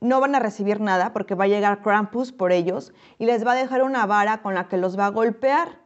no 0.00 0.20
van 0.20 0.34
a 0.34 0.38
recibir 0.38 0.80
nada 0.80 1.12
porque 1.12 1.34
va 1.34 1.44
a 1.44 1.48
llegar 1.48 1.80
Krampus 1.80 2.32
por 2.32 2.52
ellos 2.52 2.92
y 3.18 3.26
les 3.26 3.46
va 3.46 3.52
a 3.52 3.56
dejar 3.56 3.82
una 3.82 4.04
vara 4.06 4.42
con 4.42 4.54
la 4.54 4.68
que 4.68 4.76
los 4.76 4.98
va 4.98 5.06
a 5.06 5.10
golpear. 5.10 5.80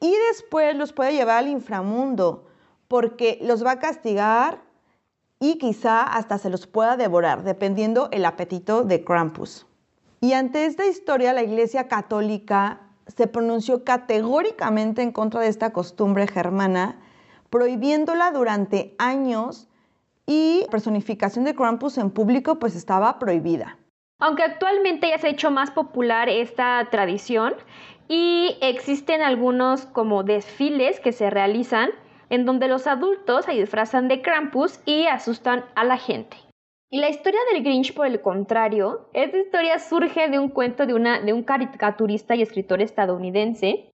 Y 0.00 0.14
después 0.30 0.76
los 0.76 0.92
puede 0.92 1.12
llevar 1.12 1.38
al 1.38 1.48
inframundo 1.48 2.46
porque 2.86 3.38
los 3.42 3.64
va 3.64 3.72
a 3.72 3.78
castigar 3.78 4.62
y 5.40 5.58
quizá 5.58 6.02
hasta 6.02 6.38
se 6.38 6.50
los 6.50 6.66
pueda 6.66 6.96
devorar, 6.96 7.42
dependiendo 7.42 8.08
el 8.12 8.24
apetito 8.24 8.84
de 8.84 9.04
Krampus. 9.04 9.66
Y 10.20 10.32
ante 10.32 10.66
esta 10.66 10.86
historia, 10.86 11.32
la 11.32 11.42
Iglesia 11.42 11.88
Católica 11.88 12.83
se 13.06 13.26
pronunció 13.26 13.84
categóricamente 13.84 15.02
en 15.02 15.12
contra 15.12 15.40
de 15.40 15.48
esta 15.48 15.72
costumbre 15.72 16.26
germana, 16.26 17.00
prohibiéndola 17.50 18.30
durante 18.32 18.94
años 18.98 19.68
y 20.26 20.66
personificación 20.70 21.44
de 21.44 21.54
Krampus 21.54 21.98
en 21.98 22.10
público 22.10 22.58
pues 22.58 22.74
estaba 22.74 23.18
prohibida. 23.18 23.78
Aunque 24.20 24.42
actualmente 24.42 25.08
ya 25.08 25.18
se 25.18 25.26
ha 25.26 25.30
hecho 25.30 25.50
más 25.50 25.70
popular 25.70 26.28
esta 26.28 26.88
tradición 26.90 27.54
y 28.08 28.56
existen 28.60 29.22
algunos 29.22 29.86
como 29.86 30.22
desfiles 30.22 31.00
que 31.00 31.12
se 31.12 31.30
realizan 31.30 31.90
en 32.30 32.46
donde 32.46 32.68
los 32.68 32.86
adultos 32.86 33.44
se 33.44 33.52
disfrazan 33.52 34.08
de 34.08 34.22
Krampus 34.22 34.80
y 34.86 35.06
asustan 35.06 35.64
a 35.74 35.84
la 35.84 35.98
gente. 35.98 36.36
Y 36.90 37.00
la 37.00 37.08
historia 37.08 37.40
del 37.52 37.62
Grinch, 37.62 37.94
por 37.94 38.06
el 38.06 38.20
contrario, 38.20 39.08
esta 39.14 39.38
historia 39.38 39.78
surge 39.78 40.28
de 40.28 40.38
un 40.38 40.48
cuento 40.48 40.86
de, 40.86 40.94
una, 40.94 41.20
de 41.20 41.32
un 41.32 41.42
caricaturista 41.42 42.36
y 42.36 42.42
escritor 42.42 42.80
estadounidense 42.80 43.90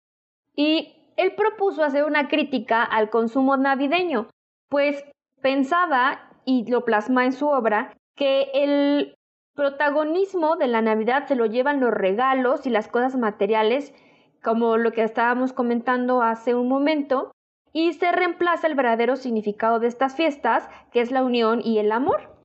y 0.55 0.97
él 1.17 1.35
propuso 1.35 1.83
hacer 1.83 2.05
una 2.05 2.29
crítica 2.29 2.83
al 2.83 3.11
consumo 3.11 3.57
navideño, 3.57 4.29
pues 4.69 5.05
pensaba, 5.41 6.31
y 6.45 6.71
lo 6.71 6.85
plasma 6.85 7.25
en 7.25 7.33
su 7.33 7.49
obra, 7.49 7.95
que 8.17 8.51
el 8.55 9.15
protagonismo 9.55 10.57
de 10.57 10.67
la 10.67 10.83
Navidad 10.83 11.27
se 11.27 11.37
lo 11.37 11.47
llevan 11.47 11.81
los 11.81 11.93
regalos 11.93 12.67
y 12.67 12.71
las 12.71 12.89
cosas 12.89 13.17
materiales, 13.17 13.95
como 14.43 14.77
lo 14.77 14.93
que 14.93 15.03
estábamos 15.03 15.53
comentando 15.53 16.23
hace 16.23 16.55
un 16.55 16.69
momento, 16.69 17.33
y 17.73 17.93
se 17.93 18.11
reemplaza 18.13 18.67
el 18.67 18.75
verdadero 18.75 19.17
significado 19.17 19.79
de 19.79 19.89
estas 19.89 20.17
fiestas, 20.17 20.69
que 20.93 21.01
es 21.01 21.11
la 21.11 21.23
unión 21.23 21.61
y 21.63 21.79
el 21.79 21.93
amor. 21.93 22.40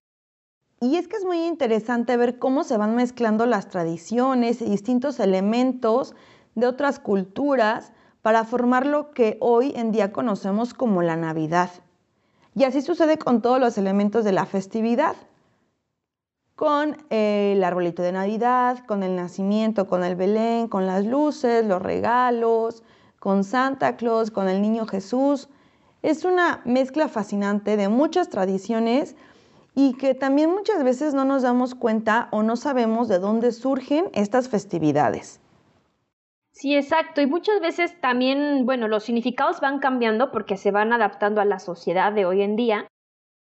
Y 0.85 0.97
es 0.97 1.07
que 1.07 1.17
es 1.17 1.25
muy 1.25 1.43
interesante 1.43 2.15
ver 2.15 2.37
cómo 2.37 2.63
se 2.63 2.77
van 2.77 2.95
mezclando 2.95 3.47
las 3.47 3.69
tradiciones 3.69 4.61
y 4.61 4.65
distintos 4.65 5.19
elementos 5.19 6.13
de 6.53 6.67
otras 6.67 6.99
culturas 6.99 7.91
para 8.21 8.43
formar 8.43 8.85
lo 8.85 9.09
que 9.09 9.39
hoy 9.41 9.73
en 9.75 9.91
día 9.91 10.11
conocemos 10.11 10.75
como 10.75 11.01
la 11.01 11.15
Navidad. 11.15 11.71
Y 12.53 12.65
así 12.65 12.83
sucede 12.83 13.17
con 13.17 13.41
todos 13.41 13.59
los 13.59 13.79
elementos 13.79 14.23
de 14.23 14.31
la 14.33 14.45
festividad. 14.45 15.15
Con 16.53 16.97
el 17.09 17.63
arbolito 17.63 18.03
de 18.03 18.11
Navidad, 18.11 18.85
con 18.85 19.01
el 19.01 19.15
nacimiento, 19.15 19.87
con 19.87 20.03
el 20.03 20.15
Belén, 20.15 20.67
con 20.67 20.85
las 20.85 21.03
luces, 21.03 21.65
los 21.65 21.81
regalos, 21.81 22.83
con 23.17 23.43
Santa 23.43 23.97
Claus, 23.97 24.29
con 24.29 24.47
el 24.47 24.61
niño 24.61 24.85
Jesús. 24.85 25.49
Es 26.03 26.25
una 26.25 26.61
mezcla 26.63 27.07
fascinante 27.07 27.75
de 27.75 27.89
muchas 27.89 28.29
tradiciones 28.29 29.15
y 29.75 29.93
que 29.93 30.15
también 30.15 30.49
muchas 30.49 30.83
veces 30.83 31.13
no 31.13 31.25
nos 31.25 31.43
damos 31.43 31.75
cuenta 31.75 32.29
o 32.31 32.41
no 32.41 32.55
sabemos 32.55 33.09
de 33.09 33.19
dónde 33.19 33.51
surgen 33.51 34.05
estas 34.13 34.49
festividades. 34.49 35.41
Sí, 36.51 36.73
exacto. 36.73 37.19
Y 37.19 37.27
muchas 37.27 37.59
veces 37.59 37.99
también, 37.99 38.65
bueno, 38.65 38.87
los 38.87 39.03
significados 39.03 39.59
van 39.59 39.79
cambiando 39.79 40.31
porque 40.31 40.55
se 40.55 40.71
van 40.71 40.93
adaptando 40.93 41.41
a 41.41 41.45
la 41.45 41.59
sociedad 41.59 42.13
de 42.13 42.25
hoy 42.25 42.41
en 42.41 42.55
día. 42.55 42.87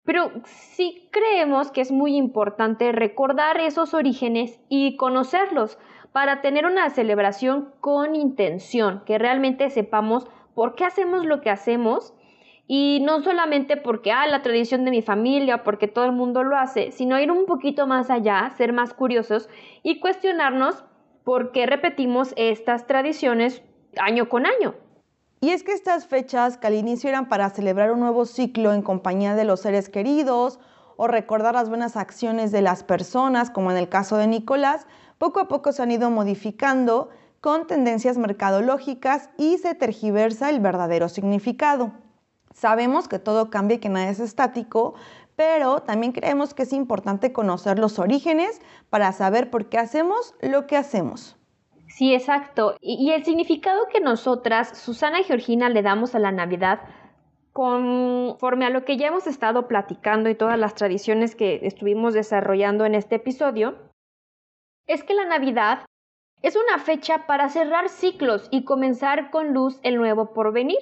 Pero 0.05 0.33
sí 0.45 1.09
creemos 1.13 1.71
que 1.71 1.81
es 1.81 1.93
muy 1.93 2.17
importante 2.17 2.91
recordar 2.91 3.61
esos 3.61 3.95
orígenes 3.95 4.61
y 4.69 4.97
conocerlos 4.97 5.79
para 6.11 6.43
tener 6.43 6.67
una 6.67 6.91
celebración 6.91 7.73
con 7.81 8.17
intención, 8.17 9.03
que 9.07 9.19
realmente 9.19 9.71
sepamos 9.71 10.27
por 10.55 10.75
qué 10.75 10.85
hacemos 10.85 11.25
lo 11.25 11.41
que 11.41 11.51
hacemos 11.51 12.15
y 12.67 13.01
no 13.05 13.23
solamente 13.23 13.77
porque, 13.77 14.13
ah, 14.13 14.27
la 14.27 14.43
tradición 14.43 14.85
de 14.85 14.91
mi 14.91 15.03
familia, 15.03 15.65
porque 15.65 15.89
todo 15.89 16.07
el 16.07 16.13
mundo 16.13 16.43
lo 16.43 16.57
hace, 16.57 16.93
sino 16.93 17.19
ir 17.21 17.31
un 17.31 17.47
poquito 17.47 17.87
más 17.87 18.11
allá, 18.11 18.53
ser 18.57 18.73
más 18.73 18.95
curiosos 18.95 19.49
y 19.83 20.01
cuestionarnos 20.01 20.85
por 21.25 21.53
qué 21.53 21.67
repetimos 21.67 22.33
estas 22.37 22.87
tradiciones 22.87 23.63
año 23.99 24.29
con 24.29 24.47
año. 24.47 24.75
Y 25.41 25.51
es 25.51 25.63
que 25.63 25.73
estas 25.73 26.07
fechas 26.07 26.57
que 26.57 26.67
al 26.67 26.75
inicio 26.75 27.11
eran 27.11 27.29
para 27.29 27.51
celebrar 27.51 27.93
un 27.93 28.01
nuevo 28.01 28.25
ciclo 28.25 28.73
en 28.73 28.81
compañía 28.81 29.35
de 29.35 29.45
los 29.45 29.61
seres 29.61 29.91
queridos 29.91 30.59
o 30.97 31.07
recordar 31.07 31.55
las 31.55 31.69
buenas 31.69 31.97
acciones 31.97 32.51
de 32.51 32.63
las 32.63 32.83
personas, 32.83 33.51
como 33.51 33.71
en 33.71 33.77
el 33.77 33.91
caso 33.91 34.17
de 34.17 34.27
Nicolás, 34.27 34.87
poco 35.19 35.41
a 35.41 35.49
poco 35.49 35.73
se 35.73 35.83
han 35.83 35.91
ido 35.91 36.11
modificando 36.11 37.11
con 37.41 37.67
tendencias 37.67 38.17
mercadológicas 38.17 39.29
y 39.37 39.59
se 39.59 39.75
tergiversa 39.75 40.49
el 40.49 40.61
verdadero 40.61 41.11
significado. 41.11 41.93
Sabemos 42.55 43.09
que 43.09 43.19
todo 43.19 43.51
cambia 43.51 43.77
y 43.77 43.81
que 43.81 43.89
nada 43.89 44.09
es 44.09 44.21
estático, 44.21 44.95
pero 45.35 45.81
también 45.81 46.13
creemos 46.13 46.55
que 46.55 46.63
es 46.63 46.73
importante 46.73 47.33
conocer 47.33 47.81
los 47.81 47.99
orígenes 47.99 48.63
para 48.91 49.11
saber 49.13 49.51
por 49.51 49.69
qué 49.69 49.79
hacemos 49.79 50.35
lo 50.41 50.69
que 50.69 50.77
hacemos. 50.77 51.37
Sí, 51.89 52.15
exacto. 52.15 52.77
Y, 52.81 53.11
el 53.11 53.25
significado 53.25 53.87
que 53.93 54.01
nosotras, 54.01 54.79
Susana 54.79 55.21
y 55.21 55.25
Georgina, 55.25 55.69
le 55.69 55.83
damos 55.83 56.15
a 56.15 56.21
la 56.21 56.31
Navidad, 56.31 56.81
conforme 57.53 58.67
a 58.67 58.71
lo 58.71 58.85
que 58.85 58.97
ya 58.97 59.09
hemos 59.09 59.27
estado 59.27 59.67
platicando 59.67 60.31
y 60.31 60.37
todas 60.37 60.59
las 60.59 60.77
tradiciones 60.77 61.35
que 61.35 61.61
estuvimos 61.63 62.15
desarrollando 62.15 62.87
en 62.87 62.95
este 62.95 63.17
episodio, 63.17 63.77
es 64.87 65.03
que 65.03 65.15
la 65.15 65.25
Navidad 65.25 65.87
es 66.43 66.57
una 66.57 66.79
fecha 66.79 67.27
para 67.27 67.49
cerrar 67.49 67.89
ciclos 67.89 68.49
y 68.53 68.65
comenzar 68.65 69.31
con 69.31 69.53
luz 69.53 69.81
el 69.83 69.97
nuevo 69.97 70.33
porvenir 70.35 70.79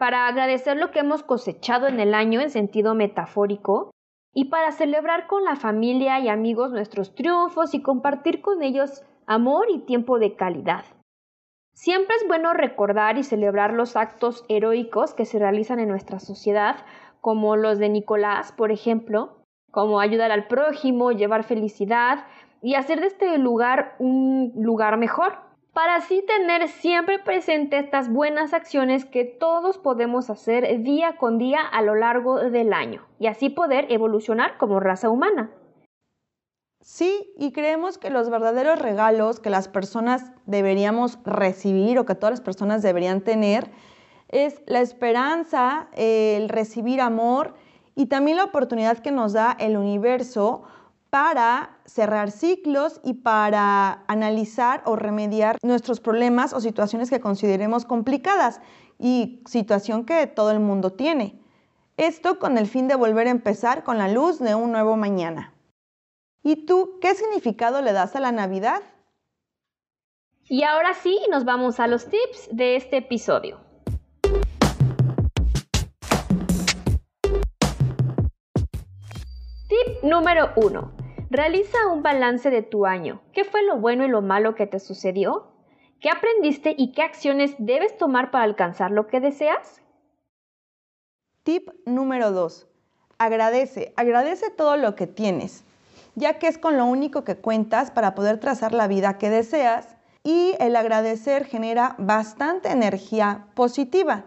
para 0.00 0.28
agradecer 0.28 0.78
lo 0.78 0.92
que 0.92 1.00
hemos 1.00 1.22
cosechado 1.22 1.86
en 1.86 2.00
el 2.00 2.14
año 2.14 2.40
en 2.40 2.48
sentido 2.48 2.94
metafórico 2.94 3.90
y 4.32 4.46
para 4.46 4.72
celebrar 4.72 5.26
con 5.26 5.44
la 5.44 5.56
familia 5.56 6.18
y 6.20 6.30
amigos 6.30 6.72
nuestros 6.72 7.14
triunfos 7.14 7.74
y 7.74 7.82
compartir 7.82 8.40
con 8.40 8.62
ellos 8.62 9.04
amor 9.26 9.66
y 9.68 9.80
tiempo 9.80 10.18
de 10.18 10.36
calidad. 10.36 10.86
Siempre 11.74 12.16
es 12.16 12.26
bueno 12.26 12.54
recordar 12.54 13.18
y 13.18 13.24
celebrar 13.24 13.74
los 13.74 13.94
actos 13.94 14.46
heroicos 14.48 15.12
que 15.12 15.26
se 15.26 15.38
realizan 15.38 15.80
en 15.80 15.90
nuestra 15.90 16.18
sociedad, 16.18 16.76
como 17.20 17.56
los 17.56 17.78
de 17.78 17.90
Nicolás, 17.90 18.52
por 18.52 18.72
ejemplo, 18.72 19.44
como 19.70 20.00
ayudar 20.00 20.32
al 20.32 20.46
prójimo, 20.46 21.12
llevar 21.12 21.44
felicidad 21.44 22.24
y 22.62 22.74
hacer 22.74 23.00
de 23.00 23.08
este 23.08 23.36
lugar 23.36 23.96
un 23.98 24.54
lugar 24.56 24.96
mejor, 24.96 25.49
para 25.72 25.96
así 25.96 26.24
tener 26.26 26.68
siempre 26.68 27.18
presente 27.18 27.78
estas 27.78 28.08
buenas 28.08 28.52
acciones 28.52 29.04
que 29.04 29.24
todos 29.24 29.78
podemos 29.78 30.30
hacer 30.30 30.82
día 30.82 31.16
con 31.16 31.38
día 31.38 31.60
a 31.60 31.82
lo 31.82 31.94
largo 31.94 32.38
del 32.50 32.72
año 32.72 33.06
y 33.18 33.28
así 33.28 33.50
poder 33.50 33.86
evolucionar 33.90 34.58
como 34.58 34.80
raza 34.80 35.08
humana. 35.08 35.50
Sí, 36.80 37.32
y 37.36 37.52
creemos 37.52 37.98
que 37.98 38.10
los 38.10 38.30
verdaderos 38.30 38.78
regalos 38.78 39.38
que 39.38 39.50
las 39.50 39.68
personas 39.68 40.32
deberíamos 40.46 41.18
recibir 41.24 41.98
o 41.98 42.06
que 42.06 42.14
todas 42.14 42.32
las 42.32 42.40
personas 42.40 42.82
deberían 42.82 43.20
tener 43.20 43.70
es 44.28 44.62
la 44.66 44.80
esperanza, 44.80 45.88
el 45.94 46.48
recibir 46.48 47.00
amor 47.00 47.54
y 47.94 48.06
también 48.06 48.38
la 48.38 48.44
oportunidad 48.44 48.98
que 48.98 49.10
nos 49.10 49.34
da 49.34 49.56
el 49.58 49.76
universo 49.76 50.62
para 51.10 51.79
cerrar 51.90 52.30
ciclos 52.30 53.00
y 53.04 53.14
para 53.14 54.04
analizar 54.06 54.82
o 54.86 54.94
remediar 54.94 55.58
nuestros 55.62 56.00
problemas 56.00 56.52
o 56.52 56.60
situaciones 56.60 57.10
que 57.10 57.20
consideremos 57.20 57.84
complicadas 57.84 58.60
y 58.98 59.42
situación 59.46 60.04
que 60.04 60.26
todo 60.28 60.52
el 60.52 60.60
mundo 60.60 60.92
tiene. 60.92 61.40
Esto 61.96 62.38
con 62.38 62.58
el 62.58 62.66
fin 62.66 62.86
de 62.86 62.94
volver 62.94 63.26
a 63.26 63.30
empezar 63.30 63.82
con 63.82 63.98
la 63.98 64.08
luz 64.08 64.38
de 64.38 64.54
un 64.54 64.70
nuevo 64.70 64.96
mañana. 64.96 65.52
¿Y 66.42 66.64
tú 66.64 66.98
qué 67.00 67.14
significado 67.14 67.82
le 67.82 67.92
das 67.92 68.14
a 68.14 68.20
la 68.20 68.32
Navidad? 68.32 68.82
Y 70.48 70.62
ahora 70.62 70.94
sí, 70.94 71.18
nos 71.30 71.44
vamos 71.44 71.80
a 71.80 71.86
los 71.86 72.06
tips 72.06 72.48
de 72.52 72.76
este 72.76 72.98
episodio. 72.98 73.60
Tip 79.68 80.02
número 80.02 80.50
1. 80.56 80.99
Realiza 81.32 81.86
un 81.86 82.02
balance 82.02 82.50
de 82.50 82.62
tu 82.62 82.86
año. 82.86 83.22
¿Qué 83.32 83.44
fue 83.44 83.62
lo 83.62 83.76
bueno 83.76 84.04
y 84.04 84.08
lo 84.08 84.20
malo 84.20 84.56
que 84.56 84.66
te 84.66 84.80
sucedió? 84.80 85.46
¿Qué 86.00 86.10
aprendiste 86.10 86.74
y 86.76 86.90
qué 86.90 87.02
acciones 87.02 87.54
debes 87.58 87.96
tomar 87.96 88.32
para 88.32 88.42
alcanzar 88.42 88.90
lo 88.90 89.06
que 89.06 89.20
deseas? 89.20 89.80
Tip 91.44 91.70
número 91.86 92.32
2. 92.32 92.66
Agradece, 93.18 93.92
agradece 93.96 94.50
todo 94.50 94.76
lo 94.76 94.96
que 94.96 95.06
tienes, 95.06 95.62
ya 96.16 96.40
que 96.40 96.48
es 96.48 96.58
con 96.58 96.76
lo 96.76 96.84
único 96.86 97.22
que 97.22 97.36
cuentas 97.36 97.92
para 97.92 98.16
poder 98.16 98.40
trazar 98.40 98.72
la 98.72 98.88
vida 98.88 99.16
que 99.16 99.30
deseas 99.30 99.96
y 100.24 100.56
el 100.58 100.74
agradecer 100.74 101.44
genera 101.44 101.94
bastante 101.98 102.72
energía 102.72 103.46
positiva, 103.54 104.24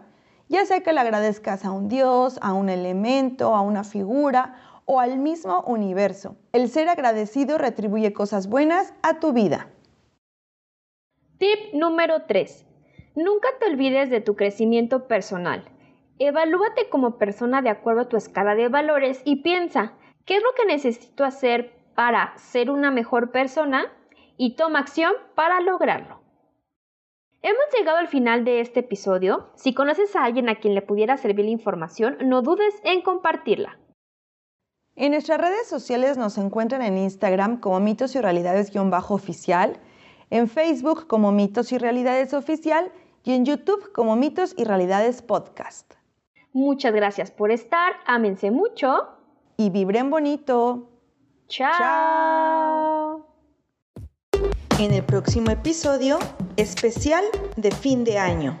ya 0.48 0.64
sea 0.64 0.80
que 0.80 0.94
le 0.94 1.00
agradezcas 1.00 1.66
a 1.66 1.70
un 1.70 1.88
dios, 1.88 2.38
a 2.40 2.54
un 2.54 2.70
elemento, 2.70 3.54
a 3.54 3.60
una 3.60 3.84
figura 3.84 4.54
o 4.86 5.00
al 5.00 5.18
mismo 5.18 5.62
universo. 5.62 6.36
El 6.52 6.68
ser 6.68 6.88
agradecido 6.88 7.58
retribuye 7.58 8.12
cosas 8.12 8.48
buenas 8.48 8.94
a 9.02 9.20
tu 9.20 9.32
vida. 9.32 9.70
Tip 11.38 11.74
número 11.74 12.22
3. 12.26 12.66
Nunca 13.16 13.48
te 13.60 13.66
olvides 13.66 14.10
de 14.10 14.20
tu 14.20 14.36
crecimiento 14.36 15.06
personal. 15.06 15.64
Evalúate 16.18 16.88
como 16.88 17.18
persona 17.18 17.62
de 17.62 17.70
acuerdo 17.70 18.02
a 18.02 18.08
tu 18.08 18.16
escala 18.16 18.54
de 18.54 18.68
valores 18.68 19.20
y 19.24 19.42
piensa, 19.42 19.94
¿qué 20.24 20.36
es 20.36 20.42
lo 20.42 20.50
que 20.56 20.66
necesito 20.66 21.24
hacer 21.24 21.72
para 21.94 22.36
ser 22.38 22.70
una 22.70 22.90
mejor 22.90 23.30
persona? 23.30 23.92
Y 24.36 24.56
toma 24.56 24.80
acción 24.80 25.12
para 25.34 25.60
lograrlo. 25.60 26.20
Hemos 27.42 27.64
llegado 27.78 27.98
al 27.98 28.08
final 28.08 28.44
de 28.44 28.60
este 28.60 28.80
episodio. 28.80 29.50
Si 29.54 29.74
conoces 29.74 30.16
a 30.16 30.24
alguien 30.24 30.48
a 30.48 30.56
quien 30.56 30.74
le 30.74 30.82
pudiera 30.82 31.16
servir 31.16 31.44
la 31.44 31.50
información, 31.50 32.16
no 32.22 32.42
dudes 32.42 32.74
en 32.84 33.02
compartirla. 33.02 33.78
En 34.96 35.10
nuestras 35.10 35.40
redes 35.40 35.66
sociales 35.66 36.16
nos 36.16 36.38
encuentran 36.38 36.80
en 36.82 36.96
Instagram 36.96 37.58
como 37.58 37.80
mitos 37.80 38.14
y 38.14 38.20
realidades-oficial, 38.20 39.80
en 40.30 40.48
Facebook 40.48 41.08
como 41.08 41.32
mitos 41.32 41.72
y 41.72 41.78
realidades 41.78 42.32
oficial 42.32 42.92
y 43.24 43.32
en 43.32 43.44
YouTube 43.44 43.92
como 43.92 44.14
mitos 44.14 44.54
y 44.56 44.64
realidades 44.64 45.20
podcast. 45.20 45.94
Muchas 46.52 46.94
gracias 46.94 47.32
por 47.32 47.50
estar, 47.50 47.94
ámense 48.06 48.52
mucho 48.52 49.08
y 49.56 49.70
vibren 49.70 50.10
bonito. 50.10 50.88
Chao. 51.48 51.72
Chao. 51.76 53.26
En 54.78 54.92
el 54.92 55.02
próximo 55.02 55.50
episodio, 55.50 56.18
especial 56.56 57.24
de 57.56 57.72
fin 57.72 58.04
de 58.04 58.18
año. 58.18 58.60